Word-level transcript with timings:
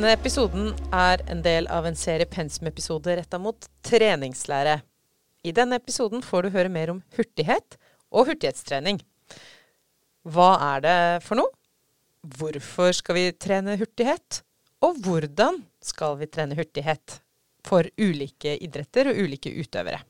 Denne 0.00 0.14
episoden 0.16 0.70
er 0.96 1.20
en 1.28 1.42
del 1.44 1.66
av 1.68 1.84
en 1.84 1.96
serie 1.98 2.24
pensumepisoder 2.24 3.18
retta 3.18 3.36
mot 3.36 3.66
treningslære. 3.84 4.78
I 5.44 5.52
denne 5.52 5.76
episoden 5.76 6.22
får 6.24 6.46
du 6.46 6.54
høre 6.54 6.70
mer 6.72 6.92
om 6.94 7.02
hurtighet 7.18 7.76
og 8.08 8.30
hurtighetstrening. 8.30 9.02
Hva 10.24 10.54
er 10.70 10.80
det 10.86 10.94
for 11.26 11.42
noe? 11.42 11.52
Hvorfor 12.38 12.96
skal 12.96 13.18
vi 13.18 13.26
trene 13.36 13.76
hurtighet? 13.76 14.40
Og 14.80 15.04
hvordan 15.04 15.60
skal 15.84 16.16
vi 16.22 16.30
trene 16.32 16.56
hurtighet 16.56 17.18
for 17.68 17.84
ulike 18.00 18.56
idretter 18.56 19.12
og 19.12 19.20
ulike 19.20 19.52
utøvere? 19.52 20.00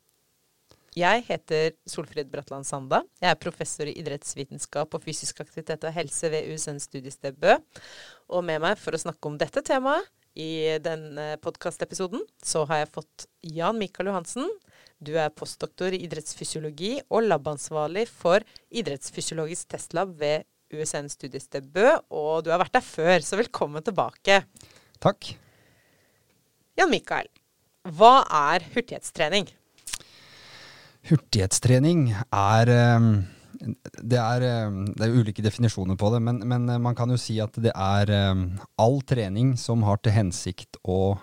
Jeg 0.98 1.22
heter 1.28 1.76
Solfrid 1.86 2.30
Bratland 2.32 2.66
Sanda. 2.66 3.04
Jeg 3.22 3.30
er 3.30 3.38
professor 3.38 3.86
i 3.86 3.94
idrettsvitenskap 4.00 4.90
og 4.96 5.04
fysisk 5.04 5.38
aktivitet 5.44 5.84
og 5.86 5.94
helse 5.94 6.30
ved 6.32 6.48
USN 6.50 6.80
studiested 6.82 7.36
Bø. 7.38 7.54
Og 8.34 8.42
med 8.42 8.58
meg 8.64 8.80
for 8.80 8.96
å 8.96 8.98
snakke 8.98 9.30
om 9.30 9.36
dette 9.38 9.62
temaet 9.62 10.08
i 10.34 10.78
denne 10.82 11.36
podkastepisoden, 11.42 12.24
så 12.42 12.64
har 12.66 12.82
jeg 12.82 12.94
fått 12.96 13.26
Jan 13.54 13.78
Mikael 13.78 14.10
Johansen. 14.10 14.50
Du 14.98 15.12
er 15.14 15.30
postdoktor 15.30 15.94
i 15.94 16.02
idrettsfysiologi 16.08 16.96
og 17.06 17.28
labansvarlig 17.28 18.08
for 18.10 18.42
idrettsfysiologisk 18.74 19.70
testlab 19.70 20.16
ved 20.18 20.46
USN 20.74 21.06
studiested 21.10 21.70
Bø, 21.70 21.86
og 22.10 22.42
du 22.46 22.50
har 22.50 22.62
vært 22.62 22.74
der 22.80 22.86
før, 22.86 23.22
så 23.22 23.38
velkommen 23.38 23.86
tilbake. 23.86 24.42
Takk. 25.02 25.32
Jan 26.78 26.90
Mikael, 26.90 27.30
hva 27.94 28.20
er 28.26 28.66
hurtighetstrening? 28.74 29.50
Hurtighetstrening 31.08 32.10
er 32.12 32.70
ehm, 32.74 33.10
det 33.60 34.18
er, 34.20 34.44
ehm, 34.44 34.84
det 34.96 35.06
er 35.06 35.16
ulike 35.16 35.44
definisjoner 35.44 35.96
på 36.00 36.12
det, 36.14 36.20
men, 36.24 36.42
men, 36.48 36.68
man 36.82 36.96
kan 36.96 37.10
jo 37.12 37.18
si 37.20 37.38
at 37.40 37.56
det 37.60 37.72
er 37.72 38.12
ehm, 38.14 38.44
all 38.80 39.00
trening 39.08 39.54
som 39.60 39.84
har 39.88 40.00
til 40.00 40.16
hensikt 40.16 40.80
å 40.84 41.16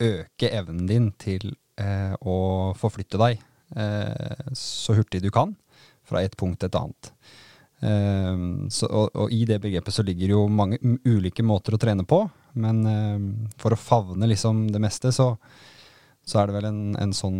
øke 0.00 0.48
evnen 0.48 0.86
din 0.88 1.10
til 1.20 1.52
eh, 1.80 2.14
å 2.24 2.72
forflytte 2.78 3.20
deg 3.20 3.42
eh, 3.76 4.50
så 4.56 4.96
hurtig 4.96 5.20
du 5.24 5.28
kan 5.34 5.52
fra 6.06 6.22
et 6.24 6.36
punkt 6.38 6.62
til 6.62 6.70
et 6.70 6.80
annet. 6.80 7.14
Så, 7.80 8.84
og, 8.90 9.06
og, 9.14 9.30
i 9.32 9.46
det 9.48 9.56
begrepet 9.62 9.94
så 9.94 10.02
ligger 10.04 10.34
jo 10.34 10.40
mange 10.52 10.76
ulike 11.08 11.40
måter 11.40 11.72
å 11.72 11.78
trene 11.80 12.04
på, 12.04 12.18
men 12.60 12.82
for 13.56 13.72
å 13.72 13.78
favne 13.80 14.28
liksom 14.28 14.66
det 14.68 14.82
meste, 14.84 15.08
så, 15.16 15.30
så 16.20 16.42
er 16.42 16.50
det 16.50 16.58
vel 16.58 16.68
en, 16.68 16.82
en 17.00 17.14
sånn 17.16 17.38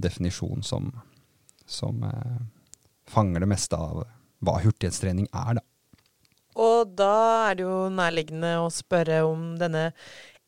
definisjon 0.00 0.62
som, 0.66 0.90
som 1.66 2.02
eh, 2.06 2.42
fanger 3.10 3.44
det 3.44 3.50
meste 3.50 3.78
av 3.78 4.02
hva 4.44 4.58
hurtighetstrening 4.64 5.28
er, 5.30 5.60
da. 5.60 5.64
Og 6.54 6.92
da 6.94 7.14
er 7.50 7.56
det 7.58 7.64
jo 7.66 7.78
nærliggende 7.90 8.52
å 8.62 8.68
spørre 8.70 9.24
om 9.26 9.54
denne 9.58 9.88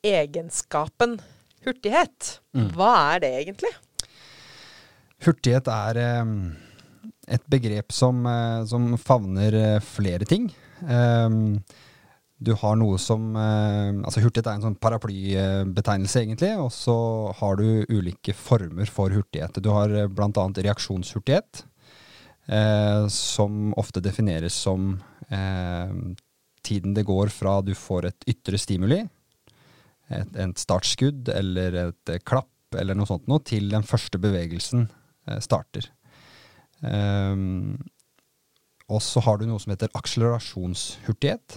egenskapen 0.06 1.16
hurtighet. 1.66 2.36
Mm. 2.54 2.68
Hva 2.76 2.92
er 3.14 3.24
det 3.24 3.32
egentlig? 3.40 3.72
Hurtighet 5.26 5.70
er 5.72 5.98
eh, 6.02 6.30
et 7.34 7.50
begrep 7.50 7.94
som, 7.94 8.22
eh, 8.30 8.62
som 8.70 8.92
favner 9.00 9.58
eh, 9.58 9.80
flere 9.82 10.28
ting. 10.28 10.50
Um, 10.86 11.56
du 12.36 12.52
har 12.60 12.76
noe 12.76 12.98
som 13.00 13.30
eh, 13.40 13.96
altså 14.04 14.20
Hurtighet 14.20 14.50
er 14.50 14.58
en 14.58 14.66
sånn 14.66 14.80
paraplybetegnelse, 14.80 16.20
egentlig. 16.20 16.52
Og 16.60 16.68
så 16.74 16.96
har 17.38 17.56
du 17.56 17.86
ulike 17.88 18.34
former 18.36 18.90
for 18.92 19.14
hurtighet. 19.14 19.56
Du 19.64 19.70
har 19.72 19.92
eh, 19.92 20.10
bl.a. 20.10 20.44
reaksjonshurtighet, 20.68 21.64
eh, 22.52 23.06
som 23.12 23.72
ofte 23.80 24.04
defineres 24.04 24.58
som 24.66 24.98
eh, 25.32 25.96
tiden 26.66 26.96
det 26.96 27.06
går 27.08 27.32
fra 27.32 27.62
du 27.64 27.72
får 27.78 28.10
et 28.10 28.30
ytre 28.36 28.60
stimuli, 28.60 29.00
et, 30.12 30.36
et 30.36 30.60
startskudd 30.60 31.32
eller 31.32 31.80
et 31.86 32.12
eh, 32.12 32.20
klapp 32.20 32.52
eller 32.76 32.98
noe 32.98 33.08
sånt 33.08 33.30
noe, 33.30 33.40
til 33.46 33.70
den 33.72 33.86
første 33.86 34.20
bevegelsen 34.20 34.90
eh, 35.30 35.40
starter. 35.40 35.92
og 38.86 39.00
så 39.02 39.20
har 39.24 39.38
du 39.40 39.46
noe 39.48 39.62
som 39.62 39.72
heter 39.72 39.88
akselerasjonshurtighet 39.96 41.56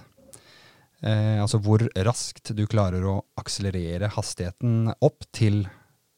Eh, 1.00 1.42
altså 1.42 1.62
hvor 1.64 1.86
raskt 1.96 2.52
du 2.56 2.66
klarer 2.68 3.06
å 3.08 3.20
akselerere 3.40 4.12
hastigheten 4.16 4.92
opp 5.00 5.28
til 5.36 5.64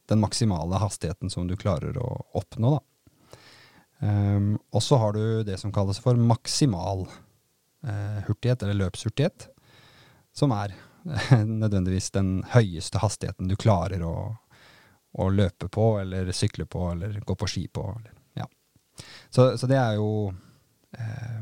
den 0.09 0.21
maksimale 0.23 0.79
hastigheten 0.81 1.29
som 1.29 1.47
du 1.47 1.55
klarer 1.59 1.97
å 2.01 2.09
oppnå. 2.35 2.79
Um, 4.01 4.55
og 4.73 4.81
så 4.81 4.97
har 4.97 5.13
du 5.13 5.43
det 5.45 5.59
som 5.61 5.71
kalles 5.71 5.99
for 6.01 6.17
maksimal 6.17 7.05
eh, 7.85 8.23
hurtighet, 8.25 8.63
eller 8.63 8.79
løpshurtighet, 8.79 9.45
som 10.33 10.53
er 10.57 10.73
eh, 10.73 11.43
nødvendigvis 11.45 12.09
den 12.15 12.39
høyeste 12.49 13.01
hastigheten 13.03 13.51
du 13.51 13.55
klarer 13.61 14.01
å, 14.03 14.15
å, 15.13 15.29
løpe 15.29 15.69
på, 15.69 15.93
eller 16.01 16.33
sykle 16.33 16.65
på, 16.65 16.87
eller 16.95 17.21
gå 17.21 17.37
på 17.37 17.49
ski 17.53 17.67
på. 17.69 17.85
Eller, 17.99 18.17
ja. 18.41 18.49
så, 19.29 19.51
så, 19.57 19.69
det 19.69 19.77
er 19.77 19.99
jo 20.01 20.11
eh, 20.97 21.41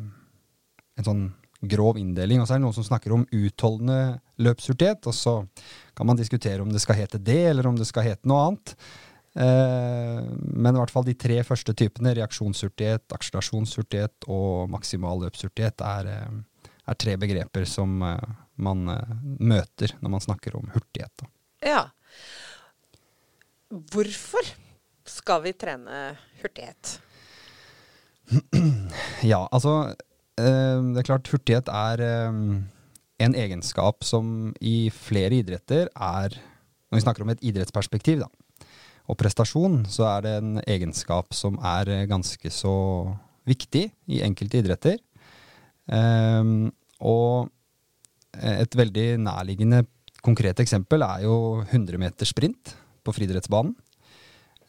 en 0.99 1.07
sånn 1.07 1.25
grov 1.61 1.97
inndeling. 1.99 2.41
Og 2.41 2.47
så 2.47 2.55
er 2.55 2.61
det 2.61 2.67
noen 2.67 2.77
som 2.77 2.87
snakker 2.87 3.13
om 3.15 3.27
utholdende 3.35 4.19
løpshurtighet, 4.39 5.07
og 5.09 5.15
så 5.15 5.35
kan 5.97 6.07
man 6.07 6.19
diskutere 6.19 6.63
om 6.63 6.71
det 6.71 6.81
skal 6.83 6.99
hete 7.01 7.19
det, 7.19 7.41
eller 7.51 7.67
om 7.67 7.77
det 7.79 7.87
skal 7.89 8.07
hete 8.07 8.29
noe 8.29 8.45
annet. 8.47 8.75
Eh, 9.39 10.21
men 10.39 10.75
i 10.75 10.79
hvert 10.81 10.93
fall 10.93 11.05
de 11.07 11.15
tre 11.19 11.41
første 11.47 11.75
typene, 11.77 12.15
reaksjonshurtighet, 12.17 13.05
akselerasjonshurtighet 13.15 14.29
og 14.31 14.71
maksimal 14.73 15.21
løpshurtighet, 15.25 15.83
er, 15.85 16.09
eh, 16.15 16.71
er, 16.89 16.99
tre 16.99 17.15
begreper 17.21 17.67
som 17.69 18.01
eh, 18.05 18.31
man 18.59 18.87
møter 19.39 19.93
når 20.01 20.15
man 20.15 20.25
snakker 20.25 20.57
om 20.59 20.71
hurtighet. 20.73 21.27
Ja. 21.63 21.85
Hvorfor 23.69 24.49
skal 25.07 25.45
vi 25.45 25.53
trene 25.53 26.01
hurtighet? 26.41 26.97
ja, 29.31 29.45
altså 29.51 29.93
det 30.39 31.01
er 31.01 31.07
klart, 31.07 31.29
hurtighet 31.31 31.69
er 31.71 32.03
eh, 32.03 32.37
en 33.25 33.35
egenskap 33.35 34.05
som 34.07 34.51
i 34.61 34.89
flere 34.93 35.41
idretter 35.41 35.89
er 35.93 36.37
Når 36.89 36.97
vi 36.97 37.03
snakker 37.03 37.21
om 37.25 37.29
et 37.29 37.43
idrettsperspektiv, 37.45 38.23
da, 38.23 38.29
og 39.05 39.17
prestasjon, 39.19 39.83
så 39.85 40.07
er 40.09 40.23
det 40.25 40.31
en 40.39 40.55
egenskap 40.65 41.35
som 41.37 41.59
er 41.61 42.07
ganske 42.09 42.49
så 42.49 42.73
viktig 43.45 43.83
i 44.09 44.23
enkelte 44.25 44.57
idretter. 44.57 44.97
Um, 45.85 46.71
og 46.97 47.51
et 48.41 48.73
veldig 48.73 49.19
nærliggende 49.21 49.83
konkret 50.25 50.65
eksempel 50.65 51.05
er 51.05 51.27
jo 51.27 51.61
100 51.61 52.01
meter 52.01 52.25
sprint 52.25 52.73
på 53.05 53.13
friidrettsbanen. 53.13 53.75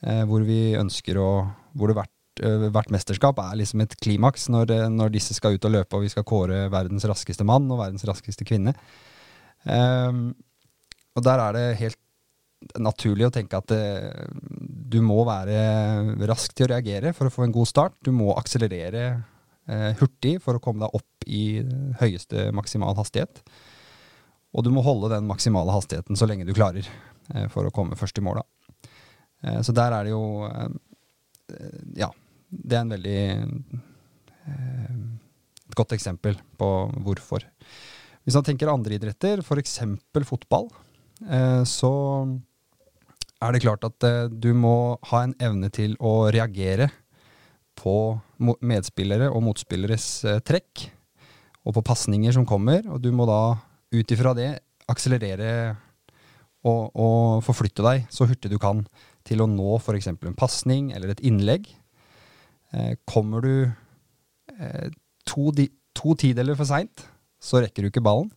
Uh, 0.04 0.25
hvor 0.28 0.44
Hvor 1.72 1.88
det 1.88 1.97
hvert 2.02 2.19
Eh, 2.19 2.19
hvert 2.41 2.93
mesterskap 2.93 3.39
er 3.43 3.59
liksom 3.61 3.83
et 3.84 3.97
klimaks 4.01 4.49
når, 4.53 4.75
eh, 4.75 4.89
når, 4.93 5.12
disse 5.15 5.37
skal 5.37 5.56
ut 5.56 5.67
og 5.69 5.75
løpe 5.75 5.97
og 5.97 6.05
vi 6.06 6.12
skal 6.12 6.27
kåre 6.28 6.69
verdens 6.73 7.06
raskeste 7.09 7.47
mann 7.47 7.69
og 7.71 7.83
verdens 7.83 8.06
raskeste 8.09 8.47
kvinne. 8.49 8.75
Um, 9.65 10.31
og 11.19 11.25
der 11.27 11.43
er 11.43 11.56
det 11.56 11.65
helt 11.83 11.99
naturlig 12.81 13.27
å 13.29 13.33
tenke 13.34 13.59
at 13.59 13.69
det, 13.73 13.81
eh, 13.81 14.31
du 14.91 15.00
må 15.05 15.23
være 15.29 15.61
rask 16.29 16.53
til 16.55 16.67
å 16.67 16.73
reagere 16.75 17.12
for 17.17 17.29
å 17.29 17.34
få 17.34 17.47
en 17.47 17.55
god 17.55 17.69
start. 17.69 17.97
Du 18.05 18.12
må 18.12 18.33
akselerere 18.37 19.05
eh, 19.71 19.91
hurtig 20.00 20.39
for 20.45 20.56
å 20.56 20.62
komme 20.62 20.84
deg 20.84 20.97
opp 20.99 21.27
i 21.27 21.62
høyeste 22.00 22.50
maksimal 22.56 22.97
hastighet. 22.99 23.43
Og 24.50 24.67
du 24.67 24.73
må 24.75 24.83
holde 24.84 25.12
den 25.12 25.29
maksimale 25.31 25.73
hastigheten 25.73 26.19
så 26.19 26.29
lenge 26.29 26.49
du 26.49 26.55
klarer 26.56 26.87
eh, 26.87 27.47
for 27.53 27.67
å 27.67 27.75
komme 27.75 27.99
først 27.99 28.19
i 28.21 28.25
mål. 28.27 28.43
Eh, 29.45 29.61
så 29.67 29.75
der 29.77 29.97
er 29.97 30.09
det 30.09 30.15
jo 30.15 30.25
ja, 31.99 32.06
det 32.50 32.76
er 32.76 32.85
en 32.85 32.94
veldig 32.94 33.20
eh, 34.50 35.00
et 35.70 35.79
godt 35.79 35.94
eksempel 35.94 36.38
på 36.58 36.69
hvorfor. 37.06 37.47
Hvis 38.26 38.37
man 38.37 38.47
tenker 38.47 38.70
andre 38.70 38.99
idretter, 38.99 39.43
f.eks. 39.43 39.79
fotball, 40.29 40.69
eh, 41.31 41.62
så 41.64 41.93
er 43.41 43.55
det 43.55 43.62
klart 43.64 43.87
at 43.87 44.06
eh, 44.06 44.26
du 44.29 44.52
må 44.55 44.99
ha 45.12 45.25
en 45.25 45.37
evne 45.41 45.70
til 45.73 45.97
å 46.02 46.29
reagere 46.32 46.91
på 47.81 47.94
medspillere 48.61 49.31
og 49.31 49.44
motspilleres 49.47 50.08
eh, 50.29 50.43
trekk, 50.44 50.91
og 51.61 51.76
på 51.76 51.85
pasninger 51.85 52.32
som 52.32 52.47
kommer, 52.49 52.87
og 52.88 53.00
du 53.05 53.11
må 53.12 53.26
da 53.29 53.56
ut 53.93 54.12
ifra 54.14 54.32
det 54.37 54.55
akselerere 54.91 55.76
og, 56.67 56.91
og 56.93 57.43
forflytte 57.44 57.85
deg 57.85 58.06
så 58.12 58.26
hurtig 58.29 58.50
du 58.52 58.56
kan 58.61 58.82
til 59.29 59.44
å 59.44 59.49
nå 59.49 59.76
f.eks. 59.79 60.08
en 60.11 60.38
pasning 60.38 60.91
eller 60.97 61.12
et 61.12 61.23
innlegg 61.25 61.69
kommer 63.08 63.44
du 63.44 63.55
eh, 63.67 64.90
to, 65.26 65.50
to 65.96 66.17
tideler 66.19 66.58
for 66.58 66.69
seint, 66.69 67.06
så 67.40 67.62
rekker 67.64 67.82
du 67.82 67.90
ikke 67.90 68.05
ballen. 68.05 68.31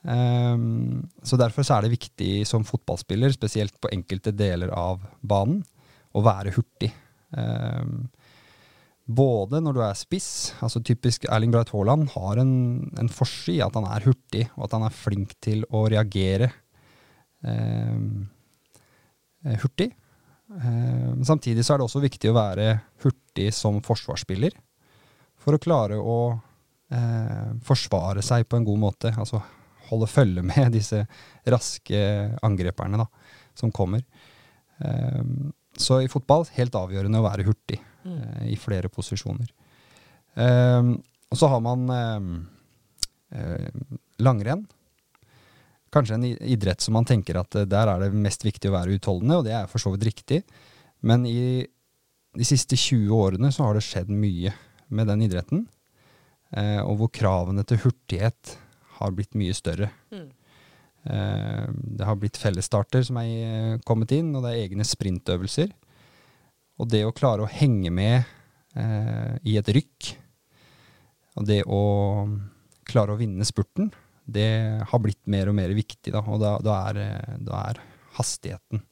Um, 0.00 1.10
så 1.20 1.36
Derfor 1.36 1.64
så 1.66 1.76
er 1.76 1.84
det 1.84 1.92
viktig 1.92 2.46
som 2.48 2.64
fotballspiller, 2.64 3.32
spesielt 3.34 3.74
på 3.80 3.90
enkelte 3.92 4.32
deler 4.32 4.72
av 4.72 5.02
banen, 5.20 5.60
å 6.16 6.24
være 6.24 6.54
hurtig. 6.56 6.88
Um, 7.36 8.08
Både 9.10 9.58
når 9.62 9.74
du 9.74 9.80
er 9.82 9.96
spiss, 9.98 10.52
altså 10.62 10.82
typisk 10.86 11.24
Erling 11.32 11.50
Braut 11.54 11.72
Haaland 11.74 12.10
har 12.12 12.38
en, 12.42 12.52
en 13.00 13.08
forsi 13.10 13.56
at 13.64 13.74
han 13.74 13.88
er 13.88 14.04
hurtig, 14.06 14.44
og 14.54 14.68
at 14.68 14.76
han 14.76 14.84
er 14.86 14.94
flink 14.94 15.32
til 15.42 15.64
å 15.74 15.82
reagere 15.90 16.50
eh, 17.42 17.96
hurtig. 19.64 19.88
Eh, 20.50 21.08
samtidig 21.26 21.64
så 21.66 21.74
er 21.74 21.80
det 21.80 21.88
også 21.88 22.04
viktig 22.04 22.30
å 22.30 22.36
være 22.36 22.68
hurtig 23.02 23.19
som 23.54 23.78
forsvarsspiller 23.84 24.56
for 25.40 25.56
å 25.56 25.60
klare 25.62 25.96
å 25.96 26.16
eh, 26.92 27.52
forsvare 27.64 28.22
seg 28.24 28.48
på 28.48 28.58
en 28.58 28.66
god 28.66 28.78
måte. 28.82 29.12
Altså 29.16 29.40
holde 29.90 30.08
følge 30.10 30.42
med 30.46 30.72
disse 30.76 31.04
raske 31.46 32.00
angreperne 32.46 33.00
da, 33.00 33.06
som 33.54 33.72
kommer. 33.72 34.02
Eh, 34.82 35.22
så 35.80 36.00
i 36.02 36.10
fotball 36.10 36.44
helt 36.56 36.74
avgjørende 36.74 37.20
å 37.22 37.28
være 37.28 37.46
hurtig 37.48 37.80
Mm. 38.00 38.14
eh, 38.16 38.44
i 38.54 38.56
flere 38.56 38.88
posisjoner. 38.88 39.48
Eh, 40.40 40.86
og 41.30 41.36
så 41.36 41.48
har 41.52 41.60
man 41.60 41.82
eh, 41.92 42.28
eh, 43.36 43.66
langrenn. 44.24 44.62
Kanskje 45.92 46.14
en 46.16 46.24
idrett 46.24 46.80
som 46.80 46.94
man 46.96 47.04
tenker 47.04 47.36
at 47.36 47.54
eh, 47.60 47.66
der 47.68 47.90
er 47.92 48.00
det 48.00 48.14
mest 48.16 48.46
viktig 48.46 48.70
å 48.70 48.76
være 48.78 48.96
utholdende, 48.96 49.36
og 49.36 49.44
det 49.44 49.52
er 49.52 49.68
for 49.68 49.82
så 49.82 49.92
vidt 49.92 50.06
riktig. 50.08 50.40
Men 51.04 51.26
i 51.28 51.66
de 52.36 52.46
siste 52.46 52.78
20 52.78 53.10
årene 53.14 53.50
så 53.54 53.66
har 53.66 53.76
det 53.76 53.84
skjedd 53.86 54.10
mye 54.12 54.52
med 54.94 55.08
den 55.10 55.24
idretten. 55.26 55.64
Eh, 56.50 56.80
og 56.82 57.00
hvor 57.00 57.10
kravene 57.14 57.64
til 57.66 57.80
hurtighet 57.84 58.56
har 59.00 59.14
blitt 59.16 59.36
mye 59.38 59.54
større. 59.56 59.90
Mm. 60.12 60.28
Eh, 61.10 61.66
det 61.98 62.06
har 62.06 62.18
blitt 62.20 62.38
fellesstarter 62.40 63.04
som 63.06 63.20
er 63.22 63.30
eh, 63.30 63.78
kommet 63.86 64.12
inn, 64.16 64.34
og 64.34 64.44
det 64.44 64.54
er 64.54 64.66
egne 64.66 64.86
sprintøvelser. 64.86 65.72
Og 66.80 66.88
det 66.90 67.04
å 67.06 67.14
klare 67.16 67.44
å 67.44 67.50
henge 67.50 67.92
med 67.92 68.22
eh, 68.78 69.34
i 69.48 69.56
et 69.60 69.72
rykk, 69.76 70.12
og 71.38 71.46
det 71.48 71.62
å 71.70 71.82
klare 72.88 73.14
å 73.14 73.20
vinne 73.20 73.46
spurten, 73.46 73.90
det 74.30 74.50
har 74.90 75.02
blitt 75.02 75.22
mer 75.30 75.50
og 75.50 75.56
mer 75.58 75.72
viktig. 75.74 76.12
Da, 76.12 76.22
og 76.26 76.40
da, 76.42 76.56
da, 76.62 76.76
er, 76.90 77.00
eh, 77.04 77.36
da 77.46 77.64
er 77.70 77.82
hastigheten, 78.18 78.82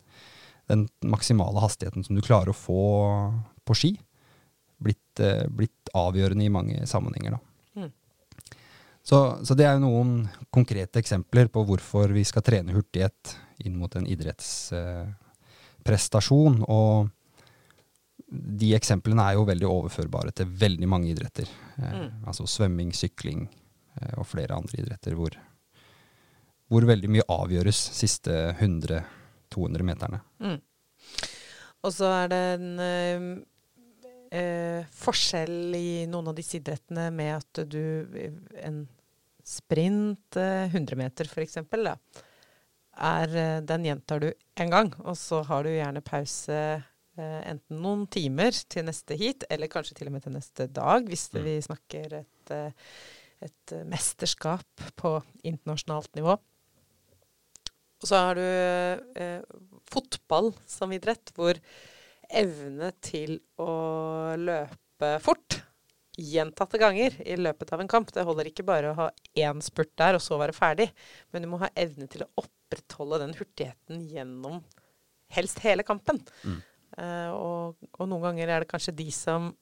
den 0.68 0.88
maksimale 1.02 1.60
hastigheten 1.64 2.04
som 2.04 2.16
du 2.16 2.22
klarer 2.24 2.48
å 2.52 2.56
få 2.56 2.82
på 3.68 3.74
ski, 3.76 3.92
blitt, 4.78 5.20
eh, 5.20 5.46
blitt 5.48 5.88
avgjørende 5.96 6.44
i 6.44 6.48
mange 6.52 6.86
sammenhenger. 6.86 7.30
Da. 7.36 7.40
Mm. 7.82 7.92
Så, 9.02 9.38
så 9.44 9.54
det 9.58 9.66
er 9.66 9.72
jo 9.76 9.86
noen 9.86 10.28
konkrete 10.54 10.98
eksempler 11.02 11.46
på 11.52 11.64
hvorfor 11.68 12.06
vi 12.14 12.24
skal 12.28 12.42
trene 12.46 12.74
hurtighet 12.76 13.20
inn 13.64 13.74
mot 13.80 13.92
en 13.98 14.06
idrettsprestasjon. 14.06 16.54
og 16.68 16.92
de 18.28 18.74
eksemplene 18.76 19.24
er 19.24 19.38
jo 19.38 19.46
veldig 19.48 19.68
overførbare 19.68 20.34
til 20.36 20.50
veldig 20.60 20.88
mange 20.90 21.12
idretter. 21.12 21.48
Eh, 21.78 21.94
Mm. 21.98 22.10
Altså 22.26 22.46
svømming, 22.46 22.92
sykling 22.92 23.48
eh, 24.00 24.18
og 24.18 24.26
flere 24.26 24.54
andre 24.54 24.82
idretter 24.82 25.14
hvor, 25.14 25.30
hvor 26.68 26.84
veldig 26.84 27.08
mye 27.08 27.28
avgjøres 27.28 27.80
siste 27.96 28.54
100-200 29.50 29.82
meterne. 29.82 30.20
Mm. 30.40 30.58
Og 31.86 31.92
så 31.94 32.08
er 32.24 32.28
det 32.32 32.40
en 32.56 32.68
eh, 32.82 33.26
eh, 34.34 34.86
forskjell 34.98 35.74
i 35.78 36.06
noen 36.10 36.28
av 36.32 36.36
disse 36.38 36.58
idrettene 36.58 37.08
med 37.14 37.36
at 37.38 37.62
du 37.70 37.82
En 38.62 38.86
sprint, 39.48 40.36
eh, 40.36 40.66
100 40.68 40.96
meter 40.98 41.24
f.eks., 41.30 41.56
er 42.98 43.36
eh, 43.38 43.60
Den 43.64 43.84
gjentar 43.86 44.20
du 44.20 44.28
én 44.58 44.70
gang, 44.74 44.92
og 45.06 45.16
så 45.16 45.42
har 45.46 45.62
du 45.64 45.70
gjerne 45.70 46.02
pause 46.04 46.58
eh, 46.58 47.40
enten 47.48 47.80
noen 47.80 48.06
timer 48.10 48.52
til 48.68 48.84
neste 48.84 49.16
heat, 49.16 49.46
eller 49.48 49.70
kanskje 49.72 49.94
til 50.00 50.10
og 50.10 50.16
med 50.18 50.26
til 50.26 50.34
neste 50.34 50.66
dag, 50.66 51.06
hvis 51.08 51.30
Mm. 51.32 51.42
vi 51.44 51.54
snakker 51.62 52.18
et, 52.20 52.52
et 53.40 53.72
mesterskap 53.86 54.84
på 54.96 55.22
internasjonalt 55.44 56.10
nivå. 56.18 56.36
Og 57.98 58.10
så 58.10 58.20
har 58.22 58.38
du 58.38 58.44
eh, 59.18 59.40
fotball 59.90 60.52
som 60.68 60.92
idrett, 60.94 61.32
hvor 61.34 61.58
evne 62.28 62.92
til 63.02 63.38
å 63.58 63.72
løpe 64.38 65.14
fort 65.24 65.62
gjentatte 66.18 66.80
ganger 66.82 67.14
i 67.22 67.36
løpet 67.38 67.70
av 67.72 67.80
en 67.80 67.90
kamp 67.90 68.10
Det 68.12 68.24
holder 68.26 68.48
ikke 68.50 68.66
bare 68.66 68.90
å 68.90 68.96
ha 68.98 69.06
én 69.38 69.62
spurt 69.62 69.92
der 70.00 70.18
og 70.18 70.22
så 70.22 70.38
være 70.40 70.56
ferdig, 70.56 70.88
men 71.32 71.44
du 71.44 71.50
må 71.52 71.60
ha 71.62 71.70
evne 71.78 72.08
til 72.10 72.24
å 72.26 72.30
opprettholde 72.42 73.22
den 73.22 73.36
hurtigheten 73.38 74.02
gjennom 74.10 74.60
helst 75.34 75.62
hele 75.62 75.84
kampen. 75.86 76.20
Mm. 76.42 76.58
Eh, 76.98 77.30
og, 77.34 77.78
og 77.94 78.10
noen 78.10 78.30
ganger 78.30 78.50
er 78.50 78.64
det 78.64 78.70
kanskje 78.70 78.96
de 78.98 79.08
som 79.14 79.52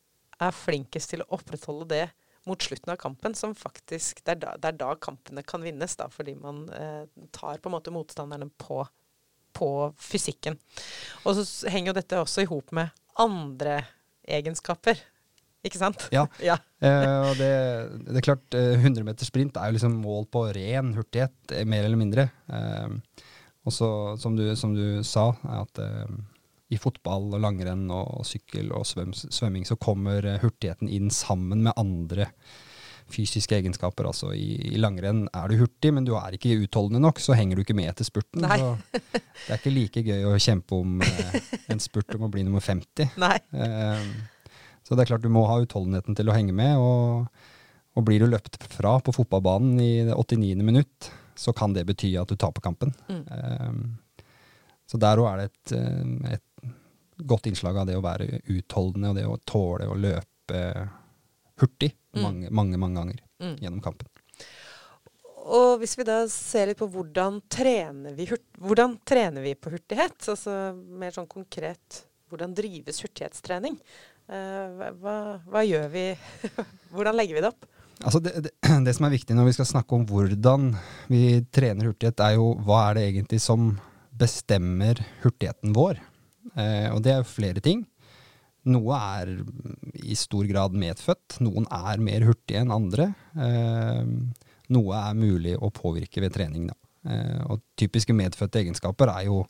er 0.41 0.57
flinkest 0.57 1.13
til 1.13 1.25
å 1.25 1.31
opprettholde 1.37 1.89
det 1.93 2.07
mot 2.47 2.63
slutten 2.63 2.93
av 2.93 2.97
kampen, 3.03 3.35
som 3.35 3.55
faktisk 3.59 4.21
Det 4.25 4.37
er 4.37 4.41
da, 4.45 4.53
det 4.61 4.69
er 4.71 4.79
da 4.79 4.93
kampene 5.03 5.43
kan 5.47 5.65
vinnes, 5.67 5.97
da, 5.99 6.07
fordi 6.13 6.35
man 6.39 6.65
eh, 6.71 7.05
tar 7.35 7.59
på 7.59 7.69
en 7.71 7.75
måte 7.77 7.91
motstanderne 7.95 8.49
på, 8.63 8.85
på 9.57 9.71
fysikken. 9.99 10.59
Og 11.27 11.37
så 11.41 11.69
henger 11.73 11.91
jo 11.93 11.99
dette 12.01 12.21
også 12.23 12.45
i 12.45 12.49
hop 12.51 12.71
med 12.77 12.91
andre 13.19 13.81
egenskaper, 14.27 14.99
ikke 15.67 15.81
sant? 15.81 16.07
Ja. 16.15 16.27
ja. 16.51 16.59
Eh, 16.85 17.31
og 17.31 17.35
det, 17.41 17.51
det 18.07 18.21
er 18.21 18.27
klart, 18.29 18.47
eh, 18.59 18.77
100 18.79 19.03
meter 19.07 19.27
sprint 19.27 19.57
er 19.59 19.71
jo 19.73 19.79
liksom 19.79 19.99
mål 20.03 20.27
på 20.31 20.45
ren 20.55 20.93
hurtighet, 20.97 21.35
eh, 21.57 21.67
mer 21.67 21.87
eller 21.89 21.99
mindre. 21.99 22.29
Eh, 22.47 23.25
og 23.67 23.75
så, 23.75 23.89
som, 24.23 24.37
du- 24.39 24.55
som 24.55 24.75
du 24.77 25.03
sa, 25.03 25.33
at 25.63 25.81
eh, 25.83 26.07
i 26.73 26.79
fotball 26.83 27.29
og 27.37 27.43
langrenn 27.43 27.87
og 27.95 28.25
sykkel 28.27 28.73
og 28.75 28.87
svøm, 28.89 29.13
svømming 29.15 29.67
så 29.69 29.79
kommer 29.79 30.25
eh, 30.27 30.41
hurtigheten 30.43 30.91
inn 30.91 31.13
sammen 31.15 31.63
med 31.67 31.77
andre 31.79 32.31
fysiske 33.13 33.55
egenskaper. 33.55 34.09
Altså 34.11 34.33
i, 34.35 34.57
i 34.73 34.81
langrenn 34.83 35.27
er 35.31 35.51
du 35.51 35.61
hurtig, 35.61 35.93
men 35.95 36.07
du 36.07 36.17
er 36.19 36.35
ikke 36.35 36.57
utholdende 36.65 37.05
nok, 37.05 37.21
så 37.23 37.37
henger 37.39 37.59
du 37.59 37.63
ikke 37.63 37.77
med 37.79 37.93
etter 37.93 38.09
spurten. 38.09 38.43
Nei. 38.43 38.59
Så 38.59 39.03
det 39.45 39.53
er 39.53 39.61
ikke 39.61 39.75
like 39.77 40.03
gøy 40.07 40.27
å 40.27 40.39
kjempe 40.43 40.81
om 40.81 41.05
eh, 41.07 41.37
en 41.73 41.83
spurt 41.83 42.17
om 42.19 42.27
å 42.27 42.33
bli 42.33 42.43
nummer 42.47 42.65
50. 42.65 43.15
Nei. 43.23 43.37
Eh, 43.55 44.09
så 44.87 44.95
det 44.95 45.05
er 45.05 45.13
klart 45.13 45.27
du 45.27 45.31
må 45.35 45.45
ha 45.51 45.61
utholdenheten 45.63 46.19
til 46.19 46.31
å 46.31 46.35
henge 46.35 46.55
med, 46.57 46.79
og, 46.79 47.47
og 47.95 48.07
blir 48.07 48.23
du 48.23 48.31
løpt 48.31 48.59
fra 48.75 48.97
på 49.03 49.15
fotballbanen 49.15 49.79
i 49.83 49.93
det 50.09 50.19
89. 50.19 50.67
minutt, 50.67 51.11
så 51.37 51.55
kan 51.55 51.75
det 51.77 51.87
bety 51.89 52.13
at 52.19 52.31
du 52.31 52.39
taper 52.39 52.65
kampen. 52.65 52.95
Mm. 53.11 53.23
Eh, 53.39 54.27
så 54.87 55.01
der 55.03 55.19
òg 55.19 55.33
er 55.33 55.41
det 55.41 55.49
et, 55.51 55.73
eh, 55.75 56.37
et 56.37 56.46
godt 57.17 57.47
innslag 57.51 57.77
av 57.81 57.87
det 57.89 57.97
å 57.97 58.05
være 58.05 58.41
utholdende 58.53 59.11
og 59.13 59.17
det 59.19 59.27
å 59.27 59.39
tåle 59.49 59.89
å 59.89 59.97
løpe 59.99 60.63
hurtig 61.61 61.95
Mm. 62.17 62.23
mange, 62.23 62.51
mange, 62.51 62.79
mange 62.79 62.97
ganger 62.97 63.19
Mm. 63.41 63.57
gjennom 63.61 63.81
kampen. 63.85 64.09
Og 65.47 65.79
hvis 65.79 65.97
vi 65.99 66.05
da 66.05 66.27
ser 66.29 66.67
litt 66.67 66.79
på 66.79 66.89
hvordan 66.91 67.43
trener 67.49 68.15
vi, 68.17 68.27
hvordan 68.59 68.97
trener 69.05 69.43
vi 69.43 69.55
på 69.55 69.71
hurtighet, 69.71 70.17
altså 70.33 70.75
mer 70.75 71.11
sånn 71.15 71.29
konkret 71.29 72.05
hvordan 72.31 72.55
drives 72.57 73.03
hurtighetstrening? 73.05 73.77
Eh, 74.29 74.91
hva, 74.99 75.41
hva 75.47 75.63
gjør 75.63 75.89
vi? 75.93 76.07
hvordan 76.95 77.15
legger 77.15 77.35
vi 77.39 77.45
det 77.45 77.53
opp? 77.53 77.67
Altså 78.03 78.21
det, 78.21 78.33
det, 78.43 78.51
det 78.87 78.97
som 78.97 79.07
er 79.07 79.15
viktig 79.15 79.37
når 79.37 79.47
vi 79.51 79.55
skal 79.61 79.71
snakke 79.71 79.95
om 79.95 80.07
hvordan 80.09 80.73
vi 81.13 81.23
trener 81.55 81.93
hurtighet, 81.93 82.19
er 82.21 82.35
jo 82.41 82.55
hva 82.67 82.89
er 82.91 82.99
det 82.99 83.07
egentlig 83.13 83.41
som 83.45 83.79
bestemmer 84.17 84.99
hurtigheten 85.23 85.77
vår. 85.77 86.01
Eh, 86.57 86.89
og 86.93 87.03
det 87.05 87.13
er 87.13 87.23
jo 87.23 87.29
flere 87.29 87.63
ting. 87.65 87.85
Noe 88.67 88.99
er 88.99 89.33
i 90.03 90.17
stor 90.19 90.47
grad 90.51 90.75
medfødt. 90.75 91.39
Noen 91.45 91.69
er 91.71 92.03
mer 92.03 92.27
hurtige 92.27 92.63
enn 92.65 92.75
andre. 92.75 93.13
Eh, 93.39 94.05
noe 94.75 95.01
er 95.01 95.19
mulig 95.19 95.55
å 95.61 95.71
påvirke 95.75 96.25
ved 96.25 96.35
trening. 96.35 96.69
Da. 96.73 96.79
Eh, 97.13 97.43
og 97.47 97.63
typiske 97.79 98.17
medfødte 98.17 98.65
egenskaper 98.65 99.13
er 99.13 99.29
jo 99.29 99.45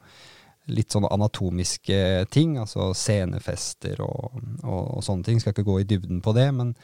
litt 0.66 0.90
sånne 0.90 1.12
anatomiske 1.14 2.26
ting, 2.34 2.56
altså 2.58 2.90
senefester 2.98 4.00
og, 4.02 4.40
og, 4.64 4.82
og 4.98 5.04
sånne 5.06 5.28
ting. 5.28 5.40
Skal 5.40 5.54
ikke 5.54 5.68
gå 5.68 5.80
i 5.80 5.88
dybden 5.88 6.20
på 6.25 6.34
det, 6.36 6.48
men 6.56 6.75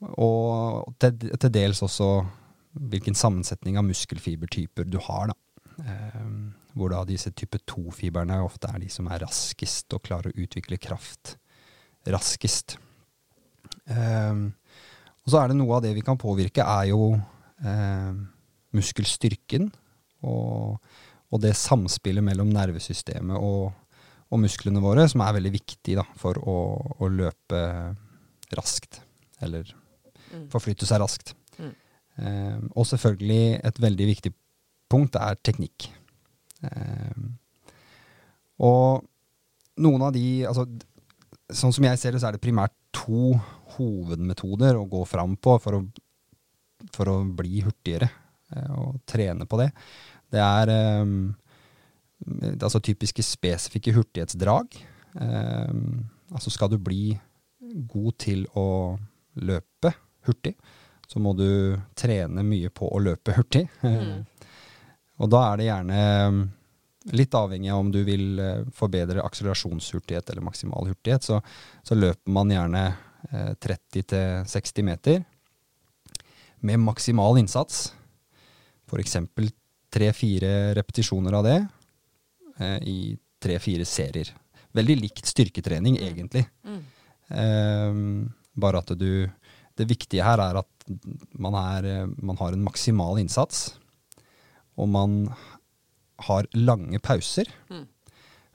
og 0.00 0.94
til, 1.00 1.16
til 1.36 1.52
dels 1.52 1.82
også 1.84 2.06
hvilken 2.92 3.16
sammensetning 3.18 3.76
av 3.76 3.84
muskelfibertyper 3.88 4.86
du 4.88 5.00
har. 5.02 5.32
Da. 5.32 5.86
Hvor 6.80 6.92
da 6.94 7.02
disse 7.08 7.32
type 7.36 7.60
2-fiberne 7.68 8.38
ofte 8.44 8.70
er 8.72 8.80
de 8.80 8.88
som 8.92 9.08
er 9.12 9.20
raskest 9.26 9.92
og 9.96 10.04
klarer 10.06 10.30
å 10.30 10.40
utvikle 10.40 10.80
kraft 10.80 11.36
raskest. 12.08 12.78
Um, 13.84 14.46
og 15.20 15.32
så 15.32 15.42
er 15.42 15.50
det 15.50 15.58
noe 15.58 15.76
av 15.76 15.84
det 15.84 15.92
vi 15.92 16.04
kan 16.06 16.16
påvirke, 16.16 16.64
er 16.64 16.88
jo 16.88 17.10
um, 17.12 18.22
muskelstyrken 18.72 19.66
og, 20.24 20.78
og 21.28 21.42
det 21.44 21.52
samspillet 21.60 22.24
mellom 22.24 22.48
nervesystemet 22.54 23.36
og, 23.36 23.74
og 24.32 24.40
musklene 24.40 24.80
våre, 24.80 25.04
som 25.12 25.20
er 25.26 25.36
veldig 25.36 25.52
viktig 25.58 25.98
da, 26.00 26.06
for 26.16 26.40
å, 26.40 26.56
å 26.96 27.12
løpe 27.12 27.60
raskt. 28.56 29.02
Eller 29.44 29.68
Mm. 30.30 30.46
forflytte 30.52 30.86
seg 30.88 31.00
raskt. 31.02 31.34
Mm. 31.58 31.72
Um, 32.20 32.66
og 32.76 32.86
selvfølgelig 32.86 33.60
et 33.66 33.80
veldig 33.82 34.06
viktig 34.12 34.32
punkt 34.90 35.18
er 35.18 35.38
teknikk. 35.42 35.90
Eh, 36.66 37.22
og 38.60 39.04
noen 39.80 40.02
av 40.04 40.14
de 40.16 40.24
altså, 40.48 40.66
Sånn 41.50 41.72
som 41.74 41.82
jeg 41.82 41.98
ser 41.98 42.14
det, 42.14 42.20
så 42.22 42.28
er 42.28 42.36
det 42.36 42.44
primært 42.44 42.76
to 42.94 43.32
hovedmetoder 43.74 44.76
å 44.78 44.84
gå 44.86 45.00
fram 45.08 45.32
på 45.34 45.56
for 45.58 45.80
å, 45.80 45.80
for 46.94 47.10
å 47.10 47.16
bli 47.24 47.64
hurtigere 47.66 48.06
eh, 48.54 48.68
og 48.78 49.00
trene 49.10 49.48
på 49.50 49.58
det. 49.58 49.66
Det 50.30 50.38
er 50.44 50.70
eh, 50.70 51.16
altså 52.54 52.78
typiske 52.78 53.24
spesifikke 53.26 53.96
hurtighetsdrag. 53.96 54.78
Altså 56.30 56.52
skal 56.54 56.70
du 56.70 56.76
bli 56.78 57.16
god 57.90 58.14
til 58.22 58.44
å 58.54 58.94
løpe 59.42 59.90
hurtig, 60.28 60.54
så 61.10 61.18
må 61.18 61.32
du 61.34 61.74
trene 61.98 62.44
mye 62.46 62.70
på 62.70 62.86
å 62.94 63.00
løpe 63.02 63.34
hurtig. 63.34 63.64
Mm. 63.82 64.22
Og 65.20 65.30
da 65.32 65.44
er 65.50 65.60
det 65.60 65.68
gjerne 65.68 66.00
litt 67.16 67.34
avhengig 67.36 67.70
av 67.72 67.80
om 67.80 67.90
du 67.92 68.02
vil 68.04 68.40
eh, 68.40 68.66
forbedre 68.76 69.22
akselerasjonshurtighet 69.24 70.32
eller 70.32 70.44
maksimal 70.44 70.88
hurtighet, 70.90 71.24
så, 71.24 71.38
så 71.82 71.96
løper 71.96 72.34
man 72.34 72.52
gjerne 72.52 72.82
eh, 73.30 73.54
30-60 73.56 74.86
meter 74.86 75.22
med 76.60 76.82
maksimal 76.84 77.40
innsats. 77.40 77.88
F.eks. 78.90 79.16
tre-fire 79.90 80.74
repetisjoner 80.76 81.38
av 81.38 81.46
det 81.48 81.58
eh, 82.58 82.78
i 82.84 82.98
tre-fire 83.40 83.86
serier. 83.88 84.32
Veldig 84.76 84.96
likt 85.00 85.26
styrketrening, 85.26 85.96
egentlig. 86.04 86.44
Mm. 86.62 86.80
Um, 87.30 88.00
bare 88.58 88.80
at 88.82 88.90
du 88.98 89.30
Det 89.78 89.86
viktige 89.86 90.24
her 90.26 90.40
er 90.42 90.56
at 90.58 90.90
man, 91.38 91.54
er, 91.54 91.84
eh, 91.86 92.08
man 92.20 92.36
har 92.36 92.52
en 92.52 92.64
maksimal 92.64 93.16
innsats, 93.22 93.78
og 94.80 94.88
man 94.90 95.20
har 96.26 96.48
lange 96.56 97.00
pauser. 97.04 97.48
Mm. 97.70 97.86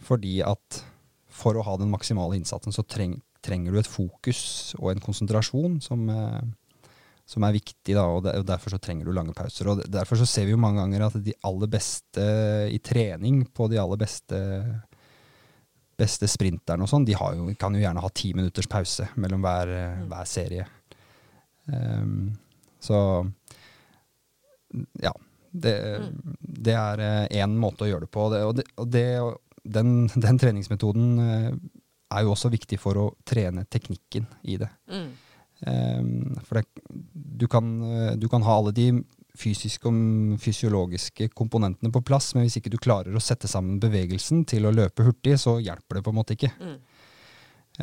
Fordi 0.06 0.40
at 0.46 0.82
for 1.36 1.58
å 1.58 1.64
ha 1.68 1.78
den 1.80 1.92
maksimale 1.92 2.38
innsatsen, 2.38 2.74
så 2.76 2.86
treng, 2.88 3.18
trenger 3.46 3.74
du 3.74 3.80
et 3.82 3.90
fokus 3.90 4.74
og 4.80 4.92
en 4.94 5.04
konsentrasjon 5.04 5.80
som, 5.84 6.06
eh, 6.10 6.42
som 7.28 7.46
er 7.48 7.56
viktig. 7.58 7.96
Da, 7.96 8.06
og, 8.08 8.24
der, 8.26 8.40
og 8.42 8.48
Derfor 8.48 8.76
så 8.76 8.80
trenger 8.82 9.06
du 9.08 9.14
lange 9.16 9.36
pauser. 9.38 9.68
og 9.72 9.84
Derfor 9.92 10.20
så 10.22 10.28
ser 10.30 10.48
vi 10.48 10.56
jo 10.56 10.62
mange 10.62 10.82
ganger 10.84 11.08
at 11.08 11.18
de 11.26 11.36
aller 11.46 11.72
beste 11.72 12.26
i 12.72 12.80
trening 12.80 13.44
på 13.54 13.70
de 13.72 13.82
aller 13.82 14.02
beste 14.02 14.42
beste 15.96 16.28
sprinterne 16.28 16.84
og 16.84 16.90
sånn, 16.92 17.06
de 17.08 17.14
har 17.16 17.38
jo, 17.38 17.46
kan 17.56 17.72
jo 17.72 17.80
gjerne 17.80 18.02
ha 18.04 18.10
ti 18.12 18.34
minutters 18.36 18.68
pause 18.68 19.06
mellom 19.16 19.40
hver, 19.46 19.70
eh, 19.72 19.94
Mm. 20.02 20.10
hver 20.12 20.26
serie. 20.28 20.66
Um, 21.72 22.38
så 22.84 22.98
ja. 25.02 25.14
Det, 25.56 25.76
Mm. 26.02 26.36
det 26.66 26.74
er 26.76 27.02
én 27.32 27.54
måte 27.62 27.86
å 27.86 27.90
gjøre 27.90 28.06
det 28.08 28.12
på. 28.12 28.30
Det, 28.34 28.42
og 28.44 28.90
det, 28.92 29.06
og 29.24 29.38
den, 29.64 30.08
den 30.28 30.40
treningsmetoden 30.42 31.20
eh, 31.24 31.52
er 32.16 32.26
jo 32.26 32.34
også 32.36 32.52
viktig 32.54 32.80
for 32.82 33.00
å 33.00 33.06
trene 33.28 33.66
teknikken 33.72 34.28
i 34.44 34.58
det. 34.62 34.70
Mm. 34.92 35.08
Um, 35.66 36.10
for 36.44 36.60
det, 36.60 36.66
du, 37.40 37.48
kan, 37.48 37.70
eh, 37.88 38.16
du 38.20 38.28
kan 38.30 38.44
ha 38.46 38.58
alle 38.60 38.74
de 38.76 38.90
fysiske 39.36 39.88
og 39.90 40.36
fysiologiske 40.44 41.30
komponentene 41.36 41.92
på 41.92 42.04
plass, 42.08 42.34
men 42.36 42.46
hvis 42.46 42.60
ikke 42.60 42.72
du 42.72 42.78
klarer 42.80 43.16
å 43.16 43.24
sette 43.24 43.50
sammen 43.52 43.80
bevegelsen 43.84 44.46
til 44.48 44.68
å 44.68 44.74
løpe 44.76 45.04
hurtig, 45.08 45.38
så 45.42 45.58
hjelper 45.64 46.00
det 46.00 46.04
på 46.06 46.14
en 46.14 46.20
måte 46.20 46.36
ikke. 46.38 46.52
Mm. 46.60 46.78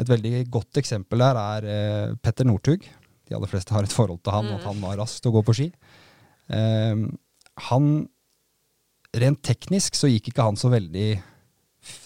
Et 0.00 0.09
veldig 0.09 0.47
godt 0.52 0.81
eksempel 0.81 1.21
der 1.21 1.41
er 1.41 1.67
eh, 1.73 2.14
Petter 2.23 2.49
Northug. 2.49 2.87
De 3.29 3.37
aller 3.37 3.50
fleste 3.50 3.75
har 3.75 3.85
et 3.85 3.93
forhold 3.93 4.23
til 4.25 4.33
han, 4.37 4.49
og 4.52 4.61
at 4.61 4.69
han 4.71 4.81
var 4.85 4.97
rask 5.02 5.21
til 5.21 5.33
å 5.33 5.37
gå 5.38 5.43
på 5.49 5.57
ski. 5.57 5.69
Ehm, 6.52 7.05
han 7.68 8.09
Rent 9.12 9.42
teknisk 9.44 9.97
så 9.99 10.09
gikk 10.09 10.30
ikke 10.30 10.44
han 10.47 10.56
så 10.56 10.71
veldig 10.73 11.09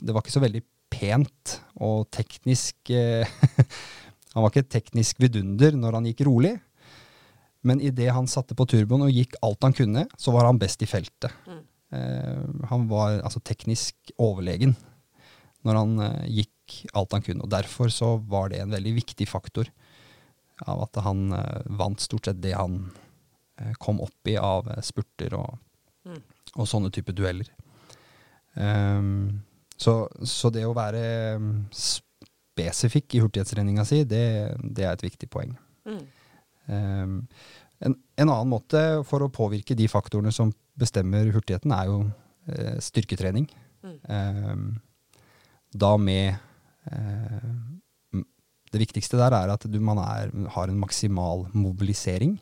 Det 0.02 0.14
var 0.14 0.24
ikke 0.24 0.34
så 0.34 0.42
veldig 0.42 0.62
pent 0.90 1.52
og 1.82 2.08
teknisk 2.14 2.90
eh, 2.90 3.28
Han 4.34 4.42
var 4.42 4.50
ikke 4.50 4.72
teknisk 4.74 5.20
vidunder 5.22 5.76
når 5.78 5.96
han 5.96 6.08
gikk 6.10 6.24
rolig. 6.26 6.50
Men 7.64 7.80
idet 7.80 8.10
han 8.12 8.28
satte 8.28 8.52
på 8.58 8.66
turboen 8.68 9.06
og 9.06 9.14
gikk 9.14 9.38
alt 9.40 9.64
han 9.64 9.72
kunne, 9.72 10.02
så 10.20 10.34
var 10.34 10.44
han 10.44 10.58
best 10.60 10.84
i 10.84 10.88
feltet. 10.90 11.32
Mm. 11.48 11.62
Eh, 11.96 12.42
han 12.68 12.84
var 12.90 13.22
altså 13.22 13.40
teknisk 13.40 14.12
overlegen 14.20 14.74
når 15.66 15.80
han 15.80 16.04
eh, 16.04 16.28
gikk 16.42 16.76
alt 16.92 17.16
han 17.16 17.24
kunne. 17.24 17.46
Og 17.46 17.52
derfor 17.52 17.92
så 17.92 18.16
var 18.28 18.52
det 18.52 18.60
en 18.62 18.76
veldig 18.76 18.94
viktig 19.00 19.28
faktor 19.30 19.72
av 20.68 20.84
at 20.86 21.02
han 21.04 21.30
eh, 21.36 21.66
vant 21.80 22.02
stort 22.02 22.28
sett 22.28 22.42
det 22.44 22.54
han 22.56 22.78
eh, 22.84 23.05
kom 23.78 24.00
opp 24.04 24.28
i 24.28 24.36
av 24.40 24.68
eh, 24.72 24.82
spurter 24.84 25.36
og, 25.38 25.58
Mm. 26.06 26.20
og 26.54 26.68
sånne 26.70 26.92
type 26.94 27.10
dueller. 27.18 27.48
Um, 28.54 29.42
så, 29.74 30.06
så 30.22 30.52
det 30.54 30.62
å 30.62 30.76
være 30.76 31.00
mm, 31.42 31.48
spesifikk 31.74 33.16
i 33.16 33.22
hurtighetstreninga 33.24 33.82
si, 33.84 34.04
det, 34.06 34.54
det 34.62 34.86
er 34.86 34.94
et 34.94 35.02
viktig 35.02 35.26
poeng. 35.32 35.56
Mm. 35.82 36.04
Um, 36.70 37.16
en, 37.82 37.96
en 38.22 38.30
annen 38.30 38.52
måte 38.54 38.84
for 39.08 39.26
å 39.26 39.32
påvirke 39.34 39.74
de 39.74 39.90
faktorene 39.90 40.30
som 40.30 40.54
bestemmer 40.78 41.26
hurtigheten, 41.34 41.74
er 41.74 41.90
jo 41.90 41.98
uh, 42.06 42.78
styrketrening. 42.86 43.50
Mm. 43.82 43.98
Um, 44.06 44.66
da 45.74 45.96
med 45.98 46.38
uh, 46.94 48.22
Det 48.72 48.80
viktigste 48.80 49.18
der 49.18 49.34
er 49.34 49.52
at 49.52 49.66
du, 49.66 49.80
man 49.82 49.98
er, 50.06 50.30
har 50.54 50.70
en 50.70 50.80
maksimal 50.86 51.48
mobilisering. 51.50 52.38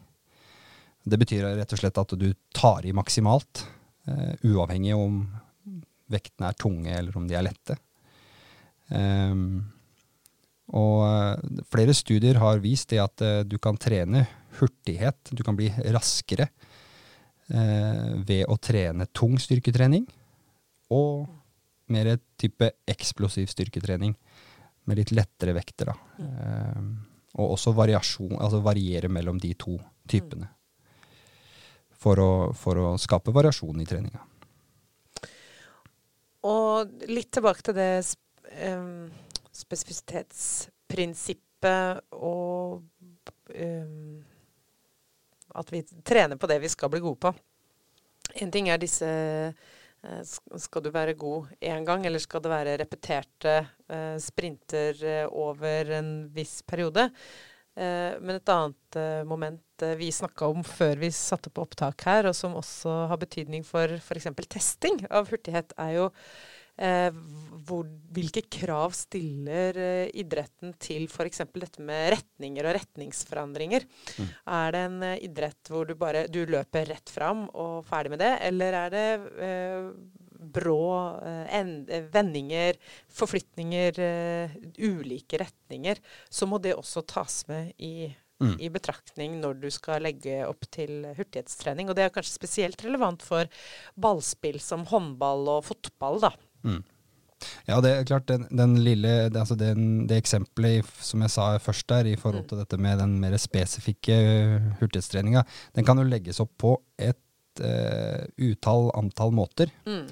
Det 1.04 1.20
betyr 1.20 1.46
rett 1.58 1.72
og 1.76 1.80
slett 1.80 2.00
at 2.00 2.14
du 2.16 2.30
tar 2.56 2.86
i 2.88 2.94
maksimalt, 2.96 3.66
eh, 4.08 4.34
uavhengig 4.48 4.94
om 4.96 5.24
vektene 6.10 6.50
er 6.50 6.58
tunge 6.60 6.92
eller 6.96 7.16
om 7.16 7.26
de 7.28 7.36
er 7.36 7.46
lette. 7.46 7.76
Um, 8.88 9.64
og 10.72 11.04
eh, 11.04 11.62
flere 11.72 11.94
studier 11.96 12.38
har 12.40 12.62
vist 12.64 12.92
det 12.92 13.00
at 13.02 13.24
eh, 13.24 13.42
du 13.44 13.58
kan 13.62 13.76
trene 13.80 14.24
hurtighet, 14.58 15.32
du 15.32 15.42
kan 15.44 15.56
bli 15.58 15.68
raskere 15.92 16.48
eh, 17.52 18.12
ved 18.24 18.46
å 18.48 18.56
trene 18.56 19.08
tung 19.12 19.36
styrketrening 19.40 20.06
og 20.94 21.26
mer 21.92 22.14
type 22.40 22.70
eksplosiv 22.88 23.50
styrketrening 23.52 24.14
med 24.88 25.00
litt 25.00 25.12
lettere 25.12 25.52
vekter. 25.56 25.90
Da. 25.90 26.24
Um, 26.76 26.88
og 27.40 27.56
også 27.56 27.74
variasjon, 27.76 28.36
altså 28.38 28.60
variere 28.64 29.10
mellom 29.12 29.40
de 29.40 29.52
to 29.58 29.76
typene. 30.08 30.48
For 32.04 32.20
å, 32.20 32.52
for 32.52 32.76
å 32.76 33.00
skape 33.00 33.32
variasjon 33.32 33.80
i 33.80 33.88
treninga. 33.88 34.20
Og 36.44 36.92
litt 37.08 37.32
tilbake 37.32 37.64
til 37.64 37.72
det 37.78 38.04
um, 38.68 39.08
spesifisitetsprinsippet 39.56 42.04
og 42.12 42.84
um, 43.56 44.20
at 45.54 45.72
vi 45.72 45.82
trener 46.04 46.36
på 46.36 46.46
det 46.50 46.58
vi 46.62 46.68
skal 46.68 46.90
bli 46.92 47.00
gode 47.00 47.20
på. 47.22 47.32
En 48.42 48.50
ting 48.50 48.68
er 48.72 48.80
disse 48.82 49.06
eh, 49.06 50.22
Skal 50.60 50.84
du 50.84 50.90
være 50.94 51.16
god 51.18 51.52
én 51.60 51.86
gang, 51.86 52.06
eller 52.06 52.22
skal 52.22 52.42
det 52.44 52.52
være 52.52 52.78
repeterte 52.80 53.56
eh, 53.88 54.16
sprinter 54.22 55.04
eh, 55.04 55.26
over 55.30 55.92
en 56.00 56.14
viss 56.34 56.62
periode? 56.66 57.10
Eh, 57.74 58.14
men 58.22 58.38
et 58.38 58.50
annet 58.54 58.98
eh, 59.00 59.22
moment 59.26 59.82
eh, 59.82 59.96
vi 59.98 60.12
snakka 60.14 60.46
om 60.52 60.62
før 60.66 61.00
vi 61.02 61.10
satte 61.14 61.50
på 61.50 61.64
opptak 61.64 62.06
her, 62.06 62.30
og 62.30 62.36
som 62.38 62.54
også 62.58 63.04
har 63.10 63.18
betydning 63.18 63.66
for 63.66 63.96
f.eks. 63.98 64.30
testing 64.46 65.00
av 65.10 65.26
hurtighet, 65.32 65.74
er 65.82 65.90
jo 65.96 66.04
eh, 66.78 67.10
hvor, 67.66 67.88
hvilke 68.14 68.44
krav 68.46 68.94
stiller 68.94 69.80
idretten 70.14 70.76
til 70.78 71.08
f.eks. 71.10 71.42
dette 71.50 71.82
med 71.82 72.14
retninger 72.14 72.70
og 72.70 72.78
retningsforandringer? 72.78 73.88
Mm. 74.22 74.32
Er 74.60 74.76
det 74.76 74.84
en 74.86 75.08
idrett 75.16 75.72
hvor 75.74 75.90
du 75.90 75.96
bare 75.98 76.28
du 76.30 76.44
løper 76.46 76.92
rett 76.94 77.10
fram 77.10 77.48
og 77.50 77.82
ferdig 77.90 78.14
med 78.14 78.22
det, 78.22 78.36
eller 78.52 78.82
er 78.84 78.94
det 78.94 79.08
eh, 79.48 79.90
brå 80.52 80.78
eh, 81.24 81.60
eh, 81.60 82.04
vendinger, 82.12 82.76
forflytninger, 83.14 83.98
eh, 84.02 84.54
ulike 84.78 85.40
retninger, 85.40 86.00
så 86.30 86.46
må 86.50 86.60
det 86.62 86.74
også 86.76 87.04
tas 87.06 87.44
med 87.48 87.72
i, 87.78 88.14
Mm. 88.42 88.56
i 88.58 88.68
betraktning 88.68 89.36
når 89.40 89.60
du 89.62 89.68
skal 89.70 90.02
legge 90.02 90.40
opp 90.48 90.66
til 90.74 91.04
hurtighetstrening. 91.16 91.88
Og 91.88 91.94
det 91.94 92.02
er 92.02 92.10
kanskje 92.10 92.34
spesielt 92.34 92.82
relevant 92.82 93.22
for 93.22 93.46
ballspill 93.96 94.58
som 94.60 94.82
håndball 94.90 95.46
og 95.48 95.62
fotball, 95.68 96.18
da. 96.20 96.32
Mm. 96.66 96.82
Ja, 97.68 97.78
det 97.80 97.92
er 97.92 98.04
klart, 98.08 98.26
den, 98.26 98.48
den 98.50 98.74
lille, 98.82 99.30
altså 99.30 99.54
den, 99.56 100.06
det 100.10 100.18
eksempelet 100.18 100.84
som 100.98 101.22
jeg 101.22 101.30
sa 101.30 101.46
først 101.62 101.86
der, 101.88 102.10
i 102.10 102.16
forhold 102.16 102.42
Mm. 102.44 102.48
til 102.48 102.58
dette 102.58 102.78
med 102.80 102.98
den 102.98 103.20
mer 103.22 103.36
spesifikke 103.38 104.18
hurtighetstreninga, 104.80 105.44
den 105.74 105.84
kan 105.86 105.96
jo 106.02 106.04
legges 106.08 106.40
opp 106.42 106.52
på 106.58 106.74
et 106.98 107.16
uh, 107.62 108.24
utall 108.50 108.90
antall 108.98 109.30
måter. 109.30 109.70
Mm. 109.86 110.08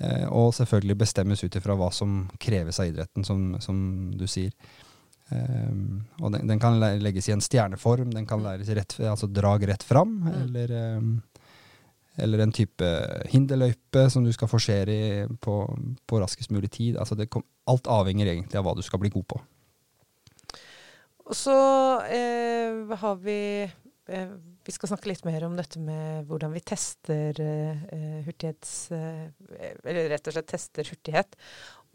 Eh, 0.00 0.24
og 0.32 0.54
selvfølgelig 0.56 0.96
bestemmes 1.02 1.44
ut 1.44 1.56
ifra 1.58 1.76
hva 1.78 1.90
som 1.92 2.24
kreves 2.40 2.80
av 2.80 2.88
idretten, 2.88 3.24
som, 3.24 3.52
som 3.60 3.76
du 4.16 4.24
sier. 4.30 4.54
Um, 5.32 6.02
og 6.20 6.32
den, 6.34 6.48
den 6.50 6.60
kan 6.60 6.76
legges 7.00 7.30
i 7.30 7.32
en 7.32 7.40
stjerneform, 7.40 8.10
den 8.12 8.26
kan 8.28 8.42
læres 8.44 8.68
rett, 8.76 8.98
altså 9.00 9.30
drag 9.32 9.64
rett 9.68 9.84
fram, 9.86 10.18
Mm. 10.26 10.34
eller, 10.42 10.74
um, 10.98 11.22
eller 12.20 12.42
en 12.44 12.52
type 12.52 12.88
hinderløype 13.32 14.10
som 14.12 14.24
du 14.24 14.32
skal 14.32 14.50
forsere 14.50 14.92
i 14.92 15.26
på, 15.40 15.54
på 16.06 16.20
raskest 16.20 16.52
mulig 16.52 16.70
tid. 16.70 16.98
Altså 17.00 17.16
det 17.16 17.30
kom, 17.30 17.44
alt 17.66 17.88
avhenger 17.88 18.28
egentlig 18.28 18.58
av 18.60 18.66
hva 18.66 18.76
du 18.76 18.82
skal 18.84 19.00
bli 19.00 19.12
god 19.14 19.24
på. 19.32 19.40
Og 21.22 21.36
så 21.38 21.56
eh, 22.12 22.92
har 22.98 23.16
vi 23.22 23.40
Vi 24.06 24.74
skal 24.74 24.90
snakke 24.90 25.10
litt 25.10 25.22
mer 25.26 25.44
om 25.46 25.54
dette 25.54 25.78
med 25.78 26.26
hvordan 26.26 26.50
vi 26.56 26.62
tester 26.66 27.38
eh, 27.38 28.22
hurtighets... 28.26 28.72
Eh, 28.94 29.28
eller 29.84 30.10
rett 30.10 30.26
og 30.26 30.34
slett 30.34 30.50
tester 30.50 30.88
hurtighet. 30.90 31.36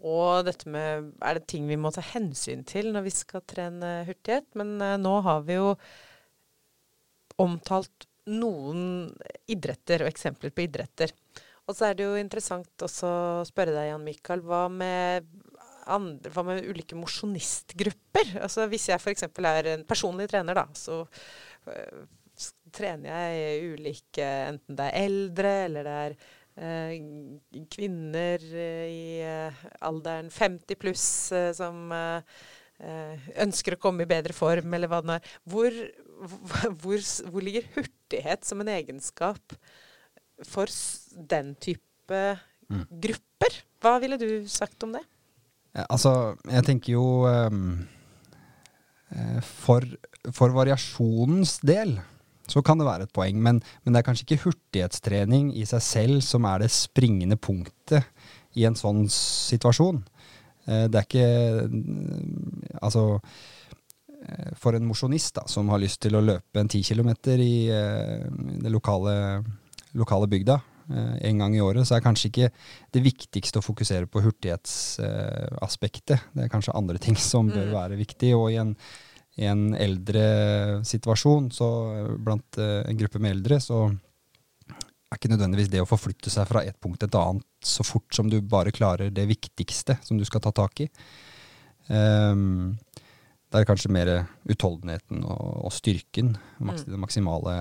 Og 0.07 0.45
dette 0.47 0.69
med 0.69 1.09
Er 1.25 1.39
det 1.39 1.47
ting 1.51 1.67
vi 1.67 1.79
må 1.79 1.91
ta 1.91 2.03
hensyn 2.05 2.63
til 2.67 2.93
når 2.93 3.07
vi 3.09 3.13
skal 3.15 3.43
trene 3.49 3.91
hurtighet? 4.07 4.47
Men 4.59 4.77
eh, 4.79 4.95
nå 5.01 5.17
har 5.25 5.43
vi 5.47 5.57
jo 5.59 5.73
omtalt 7.43 8.07
noen 8.27 9.11
idretter 9.51 10.03
og 10.03 10.11
eksempler 10.11 10.55
på 10.55 10.65
idretter. 10.65 11.11
Og 11.67 11.75
så 11.75 11.89
er 11.89 11.97
det 11.97 12.07
jo 12.07 12.15
interessant 12.19 12.87
også 12.87 13.07
å 13.11 13.45
spørre 13.47 13.75
deg, 13.75 13.91
Jan 13.91 14.03
Mikael, 14.03 14.41
hva 14.47 14.63
med, 14.71 15.27
andre, 15.91 16.31
hva 16.31 16.43
med 16.47 16.63
ulike 16.63 16.95
mosjonistgrupper? 16.99 18.37
Altså 18.43 18.67
hvis 18.71 18.87
jeg 18.93 18.99
f.eks. 19.03 19.27
er 19.27 19.71
en 19.73 19.85
personlig 19.87 20.29
trener, 20.31 20.55
da, 20.55 20.65
så 20.75 21.03
trener 22.75 23.09
jeg 23.09 23.71
ulike 23.73 24.25
Enten 24.51 24.77
det 24.77 24.89
er 24.89 25.07
eldre, 25.07 25.53
eller 25.65 25.87
det 25.87 25.95
er 26.03 26.17
eh, 26.67 27.63
kvinner 27.73 28.45
i 28.51 29.01
eh, 29.25 29.65
alderen 29.87 30.29
50 30.33 30.81
pluss 30.81 31.07
som 31.57 31.91
ønsker 32.77 33.73
å 33.73 33.79
komme 33.81 34.05
i 34.05 34.09
bedre 34.09 34.35
form, 34.37 34.69
eller 34.77 34.89
hva 34.91 34.99
det 35.01 35.09
nå 35.09 35.13
er. 35.15 35.29
Hvor, 35.49 35.77
hvor, 36.83 37.05
hvor 37.31 37.41
ligger 37.41 37.65
hurtighet 37.73 38.45
som 38.45 38.61
en 38.61 38.69
egenskap 38.69 39.55
for 40.45 40.69
den 41.17 41.55
type 41.57 42.19
mm. 42.69 42.83
grupper? 42.91 43.57
Hva 43.81 43.95
ville 44.03 44.21
du 44.21 44.29
sagt 44.45 44.85
om 44.85 44.93
det? 44.93 45.01
Altså, 45.89 46.35
jeg 46.49 46.65
tenker 46.65 46.93
jo 46.95 47.05
um, 47.25 47.81
for, 49.45 49.85
for, 50.35 50.51
variasjonens 50.51 51.57
del 51.63 51.93
så 52.47 52.63
kan 52.63 52.79
det 52.79 52.87
være 52.87 53.07
et 53.07 53.13
poeng, 53.15 53.39
men, 53.43 53.59
men, 53.83 53.93
det 53.93 53.99
er 53.99 54.07
kanskje 54.07 54.25
ikke 54.25 54.41
hurtighetstrening 54.45 55.49
i 55.55 55.65
seg 55.67 55.83
selv 55.83 56.23
som 56.23 56.47
er 56.47 56.63
det 56.63 56.71
springende 56.75 57.35
punktet 57.39 58.07
i 58.59 58.65
en 58.67 58.75
sånn 58.75 59.05
situasjon. 59.11 60.01
Uh, 60.67 60.87
det 60.91 60.99
er 60.99 61.05
ikke 61.05 61.27
uh, 61.67 62.81
Altså 62.81 63.03
uh, 63.15 64.51
for 64.59 64.75
en 64.75 64.87
mosjonist 64.87 65.39
som 65.51 65.71
har 65.71 65.83
lyst 65.83 66.01
til 66.03 66.15
å 66.19 66.23
løpe 66.23 66.59
en 66.59 66.71
ti 66.71 66.83
kilometer 66.83 67.39
i 67.43 67.67
det 67.67 68.71
lokale 68.73 69.15
lokale 69.97 70.27
bygda 70.27 70.57
eh, 70.57 70.76
en 70.87 71.41
gang 71.41 71.55
i 71.55 71.61
året, 71.63 71.87
så 71.87 71.97
er 71.97 72.03
kanskje 72.05 72.29
ikke 72.29 72.49
det 72.95 73.01
viktigste 73.03 73.59
å 73.59 73.65
fokusere 73.65 74.07
på 74.11 74.21
hurtighetsaspektet. 74.23 76.19
det 76.33 76.45
er 76.45 76.53
kanskje 76.53 76.75
andre 76.77 76.97
ting 77.03 77.17
som 77.19 77.49
bør 77.51 77.67
mm. 77.67 77.75
være 77.75 77.99
viktig. 77.99 78.31
Og 78.37 78.51
i 78.53 78.57
en, 78.61 78.75
i 79.37 79.45
en 79.49 79.75
eldre 79.75 80.25
situasjon, 80.87 81.51
så 81.55 81.67
blant 82.23 82.59
eh, 82.61 82.83
en 82.87 82.99
gruppe 82.99 83.19
med 83.23 83.35
eldre, 83.37 83.59
så 83.63 83.85
er 83.87 85.19
ikke 85.19 85.31
nødvendigvis 85.31 85.71
det 85.71 85.83
å 85.83 85.87
forflytte 85.89 86.31
seg 86.31 86.47
fra 86.49 86.63
et 86.67 86.77
punkt 86.83 86.99
til 87.01 87.09
et 87.09 87.19
annet 87.19 87.45
så 87.63 87.83
fort 87.87 88.11
som 88.15 88.27
du 88.31 88.41
bare 88.43 88.75
klarer 88.75 89.11
det 89.13 89.27
viktigste 89.29 89.97
som 90.03 90.19
du 90.19 90.25
skal 90.27 90.43
ta 90.43 90.51
tak 90.55 90.83
i. 90.83 90.87
Um, 91.87 92.75
det 93.47 93.61
er 93.61 93.67
kanskje 93.69 93.93
mer 93.95 94.09
utholdenheten 94.51 95.23
og, 95.23 95.45
og 95.69 95.71
styrken, 95.71 96.33
maks, 96.59 96.83
mm. 96.83 96.97
maksimale 96.99 97.53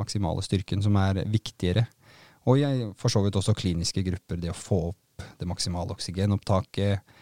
maksimale 0.00 0.44
styrken 0.44 0.82
som 0.84 0.96
er 1.00 1.22
viktigere. 1.32 1.86
Og 2.46 2.60
jeg, 2.60 2.90
for 2.98 3.12
så 3.12 3.22
vidt 3.24 3.38
også 3.38 3.56
kliniske 3.58 4.04
grupper. 4.06 4.38
Det 4.40 4.52
å 4.52 4.56
få 4.56 4.80
opp 4.92 5.24
det 5.40 5.48
maksimale 5.48 5.96
oksygenopptaket. 5.96 7.16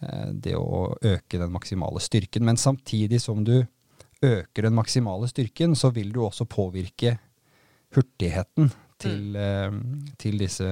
Eh, 0.00 0.28
det 0.32 0.54
å 0.56 0.94
øke 0.94 1.40
den 1.40 1.52
maksimale 1.54 2.02
styrken. 2.02 2.44
Men 2.46 2.60
samtidig 2.60 3.20
som 3.22 3.42
du 3.44 3.58
øker 4.22 4.68
den 4.68 4.76
maksimale 4.76 5.28
styrken, 5.30 5.76
så 5.76 5.90
vil 5.96 6.12
du 6.12 6.22
også 6.24 6.46
påvirke 6.48 7.16
hurtigheten 7.96 8.70
til, 9.00 9.34
mm. 9.34 9.84
til 10.20 10.36
disse 10.38 10.66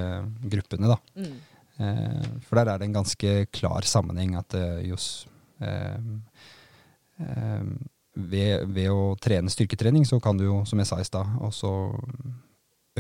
gruppene, 0.53 0.93
da. 0.93 0.99
Mm. 1.17 1.39
Eh, 1.79 2.27
for 2.45 2.61
der 2.61 2.75
er 2.75 2.81
det 2.81 2.91
en 2.91 2.99
ganske 3.01 3.39
klar 3.55 3.87
sammenheng 3.89 4.37
at 4.39 4.55
just 4.85 5.31
eh, 5.65 5.97
ved, 8.19 8.67
ved, 8.69 8.91
å 8.93 9.17
trene 9.19 9.51
styrketrening, 9.51 10.05
så 10.07 10.21
kan 10.23 10.39
du 10.39 10.45
jo, 10.45 10.61
som 10.69 10.79
jeg 10.79 10.91
sa 10.91 11.01
i 11.01 11.07
stad, 11.09 11.39
også 11.43 11.73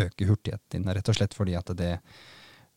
øke 0.06 0.28
hurtigheten 0.28 0.82
din, 0.82 0.92
rett 0.94 1.08
og 1.10 1.18
slett 1.18 1.34
fordi 1.36 1.56
at 1.58 1.72
det, 1.78 1.96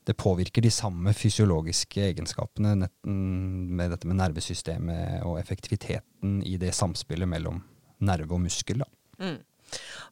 det 0.07 0.17
påvirker 0.17 0.65
de 0.65 0.71
samme 0.73 1.13
fysiologiske 1.17 2.01
egenskapene 2.10 2.73
med 3.05 3.93
dette 3.93 4.10
med 4.10 4.19
nervesystemet 4.21 5.21
og 5.27 5.39
effektiviteten 5.41 6.41
i 6.47 6.57
det 6.62 6.73
samspillet 6.77 7.29
mellom 7.29 7.62
nerve 8.01 8.36
og 8.36 8.43
muskel. 8.47 8.84
Mm. 9.21 9.39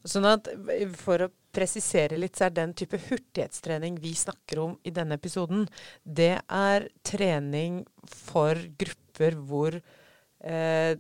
Sånn 0.08 0.28
at 0.30 0.48
For 1.02 1.26
å 1.26 1.32
presisere 1.52 2.20
litt, 2.20 2.38
så 2.38 2.48
er 2.48 2.56
den 2.56 2.76
type 2.78 3.00
hurtighetstrening 3.10 3.98
vi 4.00 4.14
snakker 4.16 4.62
om 4.62 4.76
i 4.86 4.94
denne 4.94 5.18
episoden, 5.20 5.66
det 6.04 6.38
er 6.46 6.86
trening 7.04 7.82
for 8.06 8.60
grupper 8.80 9.36
hvor 9.50 9.80
eh, 10.44 10.96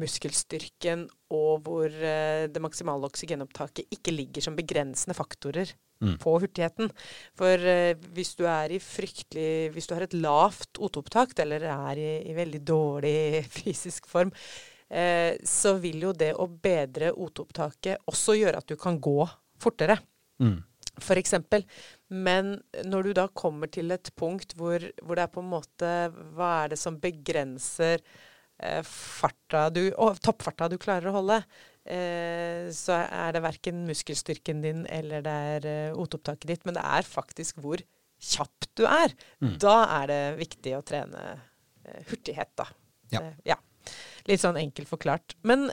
muskelstyrken 0.00 1.06
og 1.34 1.64
hvor 1.66 1.88
eh, 1.88 2.46
det 2.50 2.62
maksimale 2.62 3.08
oksygenopptaket 3.08 3.92
ikke 3.94 4.14
ligger 4.14 4.44
som 4.44 4.56
begrensende 4.58 5.16
faktorer 5.16 5.72
mm. 6.02 6.16
på 6.22 6.36
hurtigheten. 6.42 6.90
For 7.38 7.70
eh, 7.70 7.96
hvis 8.16 8.34
du 8.38 8.44
er 8.48 8.74
i 8.74 8.82
fryktelig 8.82 9.72
Hvis 9.74 9.88
du 9.88 9.94
har 9.96 10.06
et 10.06 10.16
lavt 10.18 10.78
oteopptak, 10.78 11.36
eller 11.44 11.66
er 11.70 12.00
i, 12.00 12.12
i, 12.30 12.36
veldig 12.36 12.62
dårlig 12.66 13.16
fysisk 13.56 14.08
form, 14.10 14.32
eh, 14.88 15.34
så 15.44 15.76
vil 15.82 16.08
jo 16.08 16.12
det 16.12 16.34
å 16.34 16.48
bedre 16.48 17.14
oteopptaket 17.14 18.06
også 18.10 18.38
gjøre 18.40 18.62
at 18.62 18.70
du 18.70 18.78
kan 18.80 19.00
gå 19.00 19.18
fortere. 19.60 19.98
Mm. 20.42 20.60
For 21.02 21.18
eksempel. 21.18 21.64
Men 22.14 22.54
når 22.86 23.08
du 23.08 23.16
da 23.18 23.26
kommer 23.34 23.70
til 23.72 23.90
et 23.90 24.12
punkt 24.14 24.54
hvor, 24.54 24.82
hvor 25.02 25.18
det 25.18 25.24
er 25.24 25.32
på 25.32 25.42
en 25.42 25.50
måte 25.50 25.88
Hva 26.36 26.50
er 26.60 26.74
det 26.74 26.78
som 26.78 27.00
begrenser 27.02 28.04
farta 28.86 29.66
du, 29.74 29.88
og 29.98 30.20
toppfarta 30.22 30.68
du 30.70 30.76
klarer 30.80 31.10
å 31.10 31.16
holde, 31.18 31.40
eh, 31.84 32.70
så 32.74 33.00
er 33.02 33.34
det 33.34 33.42
verken 33.44 33.82
muskelstyrken 33.88 34.62
din 34.64 34.84
eller 34.86 35.24
det 35.24 35.34
er 35.56 35.68
eh, 35.70 35.98
oteopptaket 35.98 36.48
ditt, 36.52 36.64
men 36.68 36.78
det 36.78 36.84
er 36.86 37.08
faktisk 37.08 37.58
hvor 37.64 37.82
kjapp 38.24 38.68
du 38.78 38.86
er. 38.88 39.12
Mm. 39.42 39.56
Da 39.62 39.76
er 40.00 40.08
det 40.10 40.22
viktig 40.40 40.76
å 40.78 40.84
trene 40.86 41.24
eh, 41.34 42.00
hurtighet, 42.10 42.52
da. 42.58 42.68
Ja. 43.12 43.22
Eh, 43.22 43.54
ja. 43.54 43.60
Litt 44.30 44.40
sånn 44.40 44.58
enkelt 44.60 44.88
forklart. 44.88 45.36
Men 45.44 45.68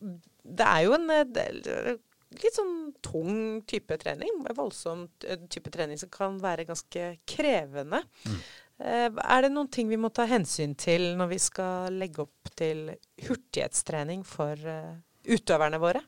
det 0.00 0.66
er 0.68 0.84
jo 0.86 0.96
en 0.96 1.10
eh, 1.12 1.94
litt 2.40 2.56
sånn 2.56 2.76
tung 3.04 3.62
type 3.68 3.98
trening. 4.00 4.42
Voldsom 4.56 5.06
type 5.52 5.72
trening 5.74 6.00
som 6.00 6.12
kan 6.12 6.38
være 6.42 6.66
ganske 6.68 7.14
krevende. 7.28 8.02
Mm. 8.24 8.40
Eh, 8.82 9.06
er 9.06 9.44
det 9.44 9.52
noen 9.54 9.70
ting 9.70 9.90
vi 9.90 10.00
må 10.00 10.10
ta 10.10 10.26
hensyn 10.26 10.74
til 10.78 11.12
når 11.18 11.30
vi 11.30 11.38
skal 11.42 11.94
legge 11.94 12.24
opp 12.24 12.50
til 12.58 12.88
hurtighetstrening 13.26 14.24
for 14.26 14.58
eh, 14.58 14.96
utøverne 15.30 15.78
våre? 15.82 16.02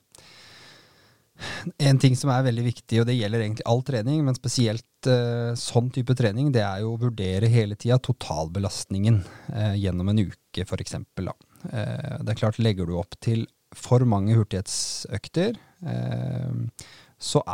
En 1.85 1.99
ting 2.01 2.17
som 2.17 2.31
er 2.33 2.47
veldig 2.47 2.65
viktig, 2.65 3.01
og 3.01 3.09
det 3.09 3.17
gjelder 3.19 3.43
egentlig 3.45 3.67
all 3.69 3.83
trening, 3.85 4.23
men 4.25 4.37
spesielt 4.39 5.09
uh, 5.11 5.53
sånn 5.59 5.91
type 5.93 6.15
trening, 6.17 6.49
det 6.55 6.63
er 6.65 6.81
jo 6.81 6.95
å 6.95 7.01
vurdere 7.03 7.51
hele 7.53 7.77
tida 7.77 7.99
totalbelastningen 8.01 9.19
uh, 9.53 9.75
gjennom 9.77 10.15
en 10.15 10.23
uke, 10.31 10.65
f.eks. 10.65 10.97
Uh, 10.97 11.27
det 11.69 12.33
er 12.33 12.41
klart, 12.41 12.57
legger 12.63 12.89
du 12.89 12.97
opp 12.97 13.19
til 13.21 13.45
for 13.77 14.07
mange 14.09 14.33
hurtighetsøkter, 14.39 15.61
uh, 15.85 16.89
så, 17.21 17.45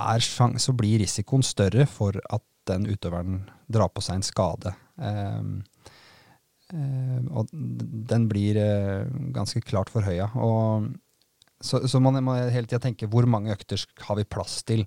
så, 0.62 0.76
blir 0.78 1.02
risikoen 1.02 1.42
større 1.46 1.88
for 1.90 2.18
at 2.30 2.46
den 2.70 2.86
utøveren 2.86 3.42
drar 3.66 3.90
på 3.90 4.02
seg 4.04 4.20
en 4.20 4.26
skade. 4.26 4.76
Um, 4.96 5.62
um, 6.72 7.28
og 7.30 7.52
den 8.12 8.28
blir 8.30 8.60
uh, 8.60 9.08
ganske 9.34 9.62
klart 9.64 9.92
forhøya. 9.92 10.30
Så, 11.62 11.84
så 11.86 12.00
man 12.02 12.18
må 12.24 12.36
hele 12.36 12.66
tida 12.66 12.82
tenke 12.82 13.08
hvor 13.10 13.28
mange 13.30 13.54
økter 13.54 13.82
har 14.06 14.18
vi 14.18 14.28
plass 14.28 14.60
til. 14.68 14.84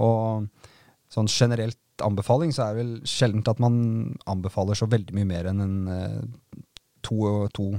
Og 0.00 0.46
sånn 1.12 1.30
generelt 1.30 1.80
anbefaling 2.04 2.52
så 2.52 2.66
er 2.66 2.74
det 2.74 2.82
vel 2.82 2.94
sjeldent 3.08 3.48
at 3.48 3.60
man 3.62 3.76
anbefaler 4.28 4.76
så 4.76 4.88
veldig 4.90 5.14
mye 5.16 5.28
mer 5.28 5.48
enn 5.52 5.62
en 5.64 5.76
uh, 5.88 6.58
to, 7.06 7.46
to, 7.54 7.70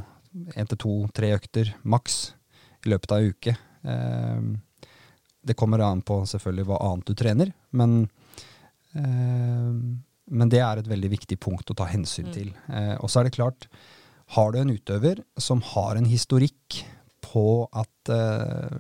en 0.56 0.70
til 0.72 0.80
to-tre 0.82 1.34
økter 1.36 1.74
maks 1.84 2.20
i 2.86 2.94
løpet 2.94 3.14
av 3.14 3.22
en 3.24 3.34
uke. 3.34 3.54
Eh, 3.88 4.42
det 5.48 5.56
kommer 5.60 5.84
an 5.84 6.04
på 6.06 6.22
selvfølgelig 6.28 6.68
hva 6.68 6.82
annet 6.90 7.10
du 7.10 7.18
trener, 7.18 7.54
men 7.72 8.00
men 10.28 10.52
det 10.52 10.62
er 10.64 10.80
et 10.80 10.90
veldig 10.90 11.12
viktig 11.14 11.40
punkt 11.44 11.72
å 11.72 11.78
ta 11.78 11.88
hensyn 11.90 12.30
mm. 12.30 12.36
til. 12.36 12.52
Eh, 12.68 12.96
og 13.00 13.12
så 13.12 13.22
er 13.22 13.28
det 13.28 13.38
klart, 13.38 13.70
har 14.36 14.52
du 14.52 14.60
en 14.62 14.74
utøver 14.74 15.24
som 15.40 15.64
har 15.74 16.00
en 16.00 16.10
historikk 16.10 16.82
på 17.28 17.48
at 17.76 18.12
eh, 18.14 18.78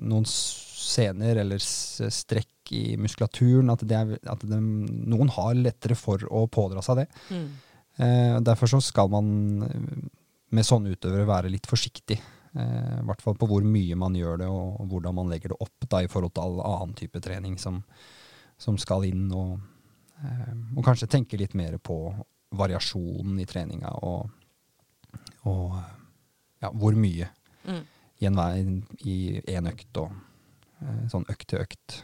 noen 0.00 0.26
sener 0.28 1.40
eller 1.42 1.60
strekk 1.60 2.72
i 2.74 2.94
muskulaturen 3.00 3.72
At, 3.72 3.82
det 3.88 3.96
er, 3.96 4.10
at 4.30 4.44
de, 4.46 4.58
noen 4.60 5.30
har 5.34 5.56
lettere 5.58 5.96
for 5.98 6.22
å 6.30 6.44
pådra 6.52 6.82
seg 6.84 7.02
det. 7.02 7.06
Mm. 7.30 7.46
Eh, 8.00 8.36
derfor 8.46 8.70
så 8.70 8.80
skal 8.84 9.10
man 9.12 9.30
med 10.50 10.66
sånne 10.66 10.94
utøvere 10.94 11.28
være 11.28 11.50
litt 11.52 11.68
forsiktig. 11.70 12.18
Eh, 12.54 12.94
I 13.00 13.06
hvert 13.06 13.22
fall 13.22 13.36
på 13.38 13.48
hvor 13.50 13.66
mye 13.66 13.98
man 13.98 14.16
gjør 14.18 14.42
det, 14.42 14.48
og, 14.50 14.80
og 14.82 14.94
hvordan 14.94 15.18
man 15.20 15.30
legger 15.30 15.54
det 15.54 15.60
opp 15.62 15.86
da, 15.86 16.02
i 16.02 16.10
forhold 16.10 16.34
til 16.34 16.46
all 16.46 16.62
annen 16.66 16.96
type 16.98 17.22
trening 17.22 17.58
som, 17.60 17.82
som 18.58 18.78
skal 18.80 19.06
inn. 19.08 19.28
Og, 19.30 19.58
eh, 19.58 19.69
og 20.76 20.84
kanskje 20.84 21.08
tenke 21.08 21.38
litt 21.40 21.54
mer 21.56 21.78
på 21.78 21.96
variasjonen 22.58 23.38
i 23.40 23.46
treninga 23.46 23.92
og, 24.02 24.30
og 25.48 25.76
ja, 26.62 26.70
hvor 26.72 26.96
mye 26.98 27.28
Mm. 27.64 27.82
i 28.20 28.26
en 28.26 28.36
vei 28.36 28.54
i 29.04 29.16
én 29.52 29.68
økt 29.68 29.98
og 30.00 30.12
eh, 30.80 31.02
sånn 31.12 31.26
økt 31.28 31.46
til 31.52 31.60
økt. 31.60 31.98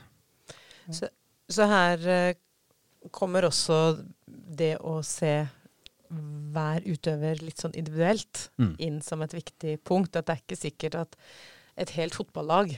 Så, 0.93 1.09
så 1.49 1.65
her 1.71 2.05
eh, 2.13 2.35
kommer 3.11 3.47
også 3.49 4.05
det 4.29 4.75
å 4.85 4.99
se 5.03 5.47
hver 6.53 6.85
utøver 6.87 7.41
litt 7.43 7.59
sånn 7.65 7.75
individuelt 7.75 8.51
Mm. 8.61 8.75
inn 8.79 9.01
som 9.03 9.23
et 9.25 9.33
viktig 9.35 9.79
punkt. 9.85 10.15
At 10.17 10.27
det 10.29 10.37
er 10.37 10.43
ikke 10.45 10.61
sikkert 10.61 10.95
at 10.95 11.17
et 11.77 11.91
helt 11.97 12.15
fotballag 12.15 12.77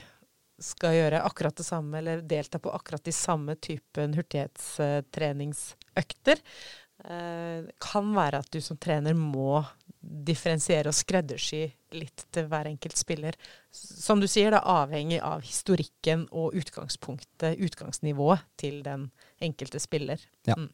skal 0.63 0.93
gjøre 0.95 1.23
akkurat 1.25 1.55
det 1.59 1.65
samme 1.67 1.97
eller 2.01 2.21
delta 2.21 2.59
på 2.59 2.71
akkurat 2.75 3.03
de 3.05 3.11
samme 3.15 3.55
typen 3.55 4.13
hurtighetstreningsøkter. 4.17 6.37
Eh, 7.05 7.63
Det 7.63 7.71
kan 7.79 8.15
være 8.15 8.37
at 8.43 8.51
du 8.51 8.61
som 8.61 8.77
trener 8.77 9.13
må 9.15 9.65
differensiere 9.99 10.87
og 10.91 10.95
skreddersy 10.95 11.71
litt 11.95 12.25
til 12.31 12.47
hver 12.47 12.65
enkelt 12.69 12.97
spiller. 12.97 13.33
Som 13.71 14.19
du 14.19 14.27
sier, 14.27 14.51
det 14.51 14.59
er 14.61 14.83
avhengig 14.83 15.21
av 15.23 15.41
historikken 15.43 16.27
og 16.31 16.53
utgangspunktet, 16.55 17.59
utgangsnivået 17.59 18.39
til 18.57 18.83
den 18.83 19.11
enkelte 19.43 19.79
spiller. 19.79 20.17
Ja. 20.47 20.55
Mm. 20.55 20.69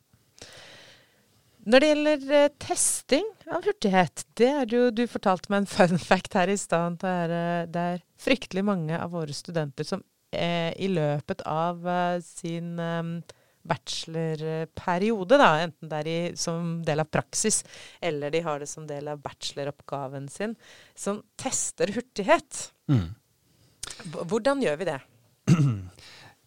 Når 1.65 1.81
det 1.81 1.87
gjelder 1.89 2.25
eh, 2.37 2.51
testing 2.61 3.29
av 3.49 3.65
hurtighet, 3.65 4.25
det 4.37 4.49
er 4.51 4.73
jo 4.73 4.89
Du 4.93 5.05
fortalte 5.09 5.49
meg 5.49 5.63
en 5.63 5.69
fun 5.69 6.01
fact 6.09 6.37
her 6.37 6.51
i 6.51 6.57
stad. 6.61 6.99
Det, 7.01 7.13
er, 7.25 7.33
eh, 7.33 7.63
det 7.71 7.85
er 7.93 8.03
fryktelig 8.21 8.65
mange 8.67 8.99
av 8.99 9.15
våre 9.15 9.33
studenter 9.33 9.87
som 9.87 10.03
eh, 10.35 10.71
i 10.77 10.91
løpet 10.93 11.41
av 11.49 11.81
sin 12.25 12.77
bachelorperiode, 13.65 15.39
da, 15.41 15.47
enten 15.63 15.89
det 15.89 15.99
er 16.03 16.09
i, 16.11 16.17
som 16.37 16.83
del 16.85 17.01
av 17.01 17.07
praksis 17.09 17.63
eller 17.97 18.29
de 18.29 18.43
har 18.45 18.59
det 18.61 18.67
som 18.69 18.85
del 18.85 19.09
av 19.09 19.23
bacheloroppgaven 19.23 20.27
sin, 20.29 20.53
som 20.93 21.23
tester 21.41 21.89
hurtighet. 21.95 22.67
Mm. 22.93 23.07
Hvordan 24.29 24.61
gjør 24.61 24.77
vi 24.83 24.91
det? 24.93 24.99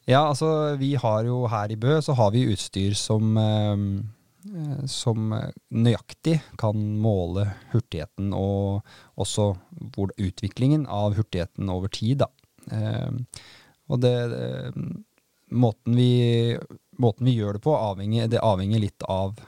Ja, 0.09 0.23
altså 0.31 0.79
vi 0.81 0.95
har 0.97 1.27
jo 1.27 1.43
her 1.53 1.69
i 1.69 1.77
Bø 1.77 1.99
så 2.01 2.15
har 2.17 2.31
vi 2.33 2.47
utstyr 2.49 2.95
som, 2.97 3.35
som 4.87 5.33
eh, 5.33 5.51
nøyaktig 5.75 6.39
kan 6.61 6.79
måle 7.03 7.49
hurtigheten 7.73 8.33
og 8.37 8.87
også 9.19 9.51
hvor, 9.95 10.13
utviklingen 10.17 10.87
av 10.87 11.17
hurtigheten 11.19 11.71
over 11.73 11.91
tid. 11.93 12.23
Da. 12.23 12.31
Eh, 12.73 13.45
og 13.89 14.03
det, 14.05 14.15
eh, 14.39 14.81
måten, 15.51 15.97
vi, 15.97 16.57
måten 16.99 17.29
vi 17.29 17.37
gjør 17.39 17.59
det 17.59 17.65
på, 17.67 17.77
avhenger, 17.77 18.31
det 18.31 18.45
avhenger 18.45 18.85
litt 18.85 19.07
av 19.09 19.41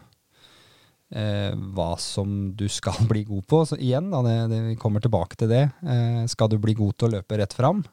eh, 1.15 1.55
hva 1.55 1.93
som 2.01 2.53
du 2.57 2.67
skal 2.69 3.07
bli 3.11 3.25
god 3.29 3.47
på. 3.47 3.65
Så 3.71 3.79
igjen, 3.79 4.11
da, 4.13 4.23
det, 4.27 4.37
det, 4.53 4.61
vi 4.73 4.77
kommer 4.81 5.05
tilbake 5.05 5.39
til 5.41 5.53
det. 5.53 5.69
Eh, 5.87 6.23
skal 6.31 6.51
du 6.51 6.59
bli 6.59 6.77
god 6.79 6.99
til 6.99 7.11
å 7.11 7.17
løpe 7.19 7.41
rett 7.41 7.57
fram, 7.57 7.85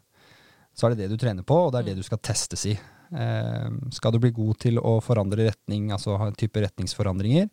så 0.77 0.87
er 0.87 0.95
det 0.95 1.05
det 1.05 1.15
du 1.15 1.21
trener 1.21 1.45
på, 1.47 1.67
og 1.67 1.73
det 1.73 1.81
er 1.81 1.91
det 1.91 1.99
du 2.01 2.05
skal 2.05 2.21
testes 2.21 2.67
i. 2.69 2.77
Eh, 3.11 3.69
skal 3.91 4.13
du 4.13 4.19
bli 4.19 4.33
god 4.35 4.59
til 4.63 4.79
å 4.81 4.97
forandre 5.03 5.47
retning, 5.47 5.91
altså 5.95 6.17
ha 6.19 6.27
en 6.27 6.37
type 6.37 6.61
retningsforandringer, 6.63 7.47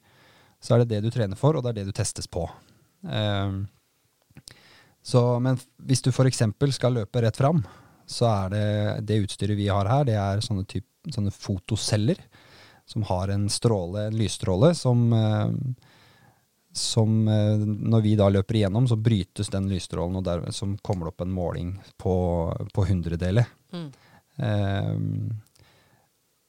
så 0.63 0.75
er 0.75 0.83
det 0.83 0.97
det 0.97 1.05
du 1.05 1.15
trener 1.15 1.39
for, 1.39 1.57
og 1.57 1.65
det 1.65 1.73
er 1.73 1.81
det 1.81 1.93
du 1.93 1.95
testes 1.97 2.29
på. 2.31 2.47
Eh, 3.07 3.61
så, 5.05 5.23
men 5.45 5.61
hvis 5.85 6.03
du 6.03 6.11
f.eks. 6.11 6.43
skal 6.75 6.99
løpe 6.99 7.23
rett 7.23 7.39
fram, 7.39 7.63
så 8.09 8.29
er 8.29 8.53
det 8.53 8.67
det 9.09 9.23
utstyret 9.25 9.57
vi 9.57 9.71
har 9.71 9.89
her, 9.89 10.07
det 10.09 10.17
er 10.21 10.45
sånne, 10.45 10.67
type, 10.69 10.89
sånne 11.13 11.33
fotoceller 11.33 12.19
som 12.89 13.05
har 13.09 13.31
en 13.33 13.47
stråle, 13.49 14.09
en 14.09 14.17
lysstråle, 14.19 14.75
som, 14.77 15.07
eh, 15.17 15.53
som 16.75 17.13
når 17.25 18.03
vi 18.05 18.17
da 18.19 18.27
løper 18.33 18.59
igjennom, 18.59 18.89
så 18.91 18.99
brytes 19.01 19.53
den 19.53 19.71
lysstrålen, 19.71 20.19
og 20.19 20.27
der, 20.27 20.43
som 20.53 20.75
kommer 20.85 21.07
det 21.07 21.15
opp 21.15 21.25
en 21.25 21.33
måling 21.33 21.71
på, 22.01 22.17
på 22.75 22.85
hundredeler. 22.89 23.47
Mm. 23.73 23.93
Eh, 24.39 24.95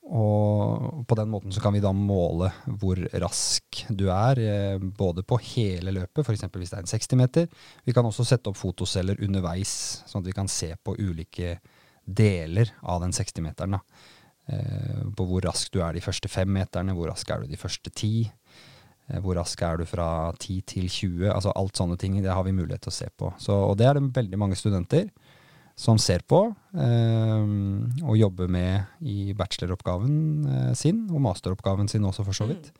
og 0.05 1.05
på 1.09 1.15
den 1.17 1.31
måten 1.33 1.53
så 1.53 1.61
kan 1.63 1.73
vi 1.73 1.81
da 1.81 1.89
måle 1.97 2.51
hvor 2.77 2.99
rask 3.23 3.79
du 3.89 4.05
er, 4.13 4.41
eh, 4.41 4.77
både 4.77 5.23
på 5.25 5.39
hele 5.41 5.95
løpet, 5.95 6.21
f.eks. 6.21 6.45
hvis 6.45 6.73
det 6.73 6.77
er 6.77 6.83
en 6.83 6.91
60 6.91 7.17
meter. 7.17 7.47
Vi 7.83 7.93
kan 7.93 8.05
også 8.05 8.25
sette 8.27 8.51
opp 8.51 8.59
fotoceller 8.59 9.21
underveis, 9.25 10.03
sånn 10.05 10.21
at 10.21 10.29
vi 10.29 10.37
kan 10.37 10.51
se 10.51 10.75
på 10.77 10.97
ulike 10.99 11.57
deler 12.05 12.69
av 12.83 13.01
den 13.01 13.15
60-meteren. 13.17 13.79
Eh, 14.45 15.01
på 15.17 15.25
hvor 15.25 15.41
rask 15.47 15.73
du 15.73 15.81
er 15.81 15.97
de 15.97 16.05
første 16.05 16.29
fem 16.29 16.53
meterne, 16.53 16.93
hvor 16.93 17.09
rask 17.09 17.29
er 17.33 17.41
du 17.41 17.49
de 17.49 17.57
første 17.57 17.89
ti. 17.89 18.29
Eh, 19.09 19.19
hvor 19.25 19.39
rask 19.39 19.61
er 19.65 19.81
du 19.81 19.89
fra 19.89 20.07
10 20.37 20.61
til 20.69 20.85
20? 20.85 21.31
Altså 21.33 21.53
alt 21.57 21.81
sånne 21.81 21.97
ting, 21.97 22.21
det 22.21 22.29
har 22.29 22.45
vi 22.45 22.53
mulighet 22.53 22.85
til 22.85 22.93
å 22.93 22.99
se 22.99 23.09
på. 23.09 23.33
Så, 23.41 23.57
og 23.71 23.79
det 23.81 23.89
er 23.89 23.97
det 23.97 24.13
veldig 24.13 24.37
mange 24.37 24.59
studenter 24.59 25.09
som 25.75 25.97
ser 25.99 26.23
på 26.23 26.39
eh, 26.79 27.47
og 28.05 28.15
jobber 28.15 28.47
med 28.51 29.03
i 29.03 29.33
bacheloroppgaven 29.35 30.15
eh, 30.47 30.73
sin, 30.77 31.05
og 31.11 31.19
masteroppgaven 31.25 31.89
sin 31.91 32.05
også, 32.07 32.23
for 32.23 32.37
så 32.37 32.47
vidt. 32.47 32.71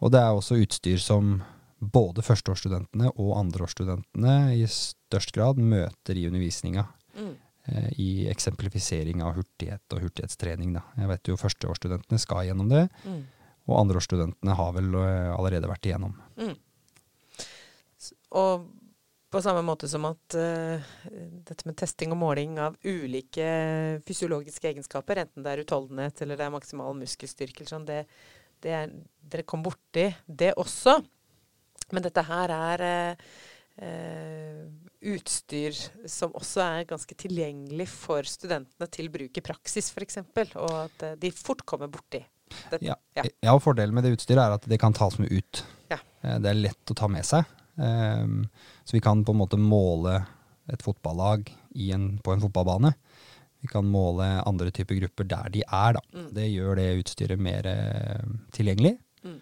Og 0.00 0.10
det 0.14 0.22
er 0.22 0.32
også 0.32 0.56
utstyr 0.62 0.98
som 0.98 1.42
både 1.82 2.22
førsteårsstudentene 2.24 3.10
og 3.18 3.36
andreårsstudentene 3.40 4.34
i 4.56 4.64
størst 4.70 5.34
grad 5.34 5.60
møter 5.60 6.18
i 6.18 6.26
undervisninga. 6.30 6.86
Mm. 7.18 7.32
eh, 7.68 7.88
I 8.00 8.10
eksemplifisering 8.32 9.20
av 9.22 9.36
hurtighet 9.36 9.84
og 9.92 10.06
hurtighetstrening. 10.06 10.72
Da. 10.78 10.86
Jeg 10.96 11.12
vet 11.12 11.28
jo 11.28 11.36
førsteårsstudentene 11.36 12.18
skal 12.22 12.48
gjennom 12.48 12.72
det, 12.72 12.88
Mm. 13.04 13.24
og 13.68 13.80
andreårsstudentene 13.84 14.56
har 14.56 14.72
vel 14.72 14.94
eh, 14.94 15.34
allerede 15.36 15.68
vært 15.68 15.84
igjennom. 15.90 16.16
Mm. 16.40 16.56
Og 18.40 18.64
på 19.32 19.40
samme 19.44 19.62
måte 19.64 19.88
som 19.90 20.04
at 20.08 20.36
uh, 20.36 20.92
dette 21.48 21.68
med 21.68 21.78
testing 21.80 22.12
og 22.14 22.20
måling 22.20 22.58
av 22.62 22.76
ulike 22.84 23.46
fysiologiske 24.06 24.70
egenskaper, 24.72 25.22
enten 25.24 25.44
det 25.44 25.54
er 25.54 25.64
utholdenhet 25.64 26.22
eller 26.22 26.38
det 26.38 26.46
er 26.46 26.54
maksimal 26.54 26.94
muskelstyrke, 26.98 27.62
eller 27.62 27.72
sånn, 27.72 27.88
det, 27.88 28.02
det 28.64 28.76
er, 28.76 28.92
dere 29.32 29.46
kom 29.48 29.64
borti 29.64 30.10
det 30.26 30.52
også. 30.60 30.98
Men 31.92 32.06
dette 32.06 32.28
her 32.28 32.54
er 32.58 32.86
uh, 32.90 33.32
Uh, 33.72 34.68
utstyr 35.00 35.72
som 36.04 36.34
også 36.36 36.60
er 36.60 36.82
ganske 36.90 37.14
tilgjengelig 37.16 37.86
for 37.88 38.28
studentene 38.28 38.84
til 38.92 39.08
bruk 39.10 39.40
i 39.40 39.42
praksis, 39.42 39.88
f.eks., 39.96 40.20
og 40.60 40.74
at 40.76 41.06
de 41.16 41.30
fort 41.32 41.64
kommer 41.64 41.88
borti. 41.88 42.20
Det, 42.68 42.82
Ja. 42.84 42.98
Ja. 43.16 43.24
Ja, 43.40 43.54
og 43.54 43.62
Fordelen 43.64 43.96
med 43.96 44.04
det 44.04 44.12
utstyret 44.12 44.44
er 44.44 44.58
at 44.58 44.68
det 44.68 44.78
kan 44.78 44.92
tas 44.92 45.16
med 45.18 45.32
ut. 45.32 45.64
Ja. 45.88 45.98
Det 46.20 46.52
er 46.52 46.60
lett 46.60 46.92
å 46.92 46.98
ta 47.00 47.08
med 47.08 47.24
seg. 47.24 47.48
Ehm, 47.76 48.48
så 48.84 48.96
vi 48.96 49.00
kan 49.00 49.24
på 49.24 49.32
en 49.32 49.40
måte 49.40 49.60
måle 49.60 50.20
et 50.72 50.82
fotballag 50.82 51.48
i 51.74 51.92
en, 51.92 52.16
på 52.18 52.34
en 52.34 52.42
fotballbane. 52.42 52.92
Vi 53.62 53.70
kan 53.70 53.86
måle 53.86 54.26
andre 54.42 54.72
typer 54.74 54.98
grupper 54.98 55.28
der 55.30 55.50
de 55.54 55.62
er. 55.62 55.96
Da. 55.96 56.02
Mm. 56.14 56.28
Det 56.34 56.48
gjør 56.50 56.78
det 56.78 56.88
utstyret 57.02 57.42
mer 57.42 57.68
eh, 57.70 58.24
tilgjengelig. 58.54 58.96
Mm. 59.22 59.38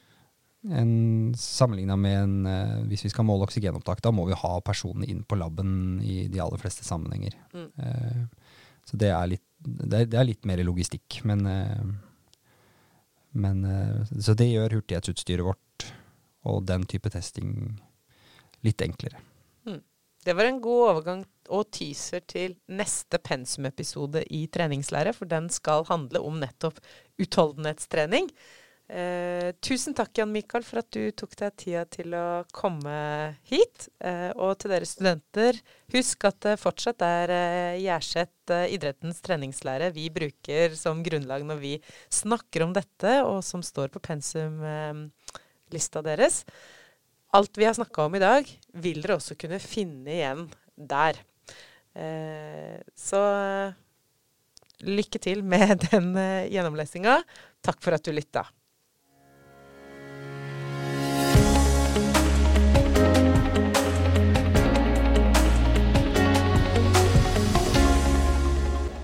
En, 0.77 0.93
Sammenligna 1.41 1.97
med 1.97 2.19
en 2.19 2.35
eh, 2.47 2.75
Hvis 2.91 3.07
vi 3.07 3.13
skal 3.15 3.25
måle 3.25 3.47
oksygenopptak, 3.49 4.03
da 4.05 4.13
må 4.13 4.27
vi 4.29 4.37
ha 4.37 4.53
personene 4.65 5.09
inn 5.09 5.25
på 5.25 5.39
laben 5.41 6.03
i 6.05 6.27
de 6.29 6.43
aller 6.45 6.61
fleste 6.61 6.85
sammenhenger. 6.85 7.37
Mm. 7.55 7.71
Eh, 7.81 8.61
så 8.89 9.01
det 9.01 9.13
er, 9.15 9.27
litt, 9.37 9.47
det, 9.65 10.05
er, 10.05 10.07
det 10.11 10.21
er 10.21 10.29
litt 10.29 10.49
mer 10.49 10.61
logistikk, 10.67 11.21
men, 11.29 11.47
eh, 11.47 11.83
men 13.41 13.65
eh, 13.65 14.17
Så 14.19 14.37
det 14.37 14.51
gjør 14.51 14.81
hurtighetsutstyret 14.81 15.47
vårt 15.47 15.89
og 16.49 16.65
den 16.65 16.87
type 16.89 17.11
testing 17.13 17.81
litt 18.67 18.85
enklere. 18.85 19.23
Det 20.21 20.35
var 20.37 20.45
en 20.45 20.61
god 20.61 20.83
overgang 20.91 21.21
og 21.51 21.71
teaser 21.73 22.21
til 22.29 22.59
neste 22.69 23.19
pensumepisode 23.25 24.21
i 24.29 24.45
treningslære, 24.53 25.15
for 25.17 25.31
den 25.31 25.49
skal 25.53 25.87
handle 25.89 26.21
om 26.21 26.37
nettopp 26.43 26.77
utholdenhetstrening. 27.21 28.29
Eh, 28.91 29.53
tusen 29.63 29.95
takk, 29.95 30.11
Jan 30.19 30.33
Mikael, 30.35 30.65
for 30.67 30.83
at 30.83 30.91
du 30.93 31.09
tok 31.17 31.37
deg 31.39 31.55
tida 31.63 31.85
til 31.89 32.13
å 32.19 32.43
komme 32.53 32.93
hit. 33.49 33.87
Eh, 34.03 34.29
og 34.35 34.59
til 34.61 34.75
dere 34.75 34.89
studenter, 34.89 35.57
husk 35.95 36.27
at 36.29 36.41
det 36.45 36.57
fortsatt 36.61 37.05
er 37.07 37.33
eh, 37.33 37.79
Gjerset 37.81 38.53
eh, 38.53 38.67
idrettens 38.75 39.23
treningslære 39.25 39.89
vi 39.95 40.11
bruker 40.13 40.77
som 40.77 41.01
grunnlag 41.07 41.47
når 41.49 41.63
vi 41.63 41.73
snakker 42.13 42.67
om 42.67 42.75
dette, 42.77 43.23
og 43.25 43.41
som 43.47 43.65
står 43.65 43.89
på 43.95 44.05
pensumlista 44.05 46.05
deres. 46.05 46.43
Alt 47.37 47.59
vi 47.59 47.67
har 47.69 47.75
snakka 47.77 48.09
om 48.09 48.15
i 48.19 48.23
dag, 48.23 48.49
vil 48.83 49.03
dere 49.05 49.19
også 49.21 49.37
kunne 49.39 49.61
finne 49.63 50.17
igjen 50.17 50.49
der. 50.75 51.21
Eh, 51.95 52.81
så 52.99 53.21
lykke 54.87 55.21
til 55.23 55.45
med 55.47 55.77
den 55.91 56.11
eh, 56.19 56.49
gjennomlesinga. 56.51 57.21
Takk 57.63 57.79
for 57.85 57.95
at 57.95 58.07
du 58.07 58.11
lytta. 58.17 58.47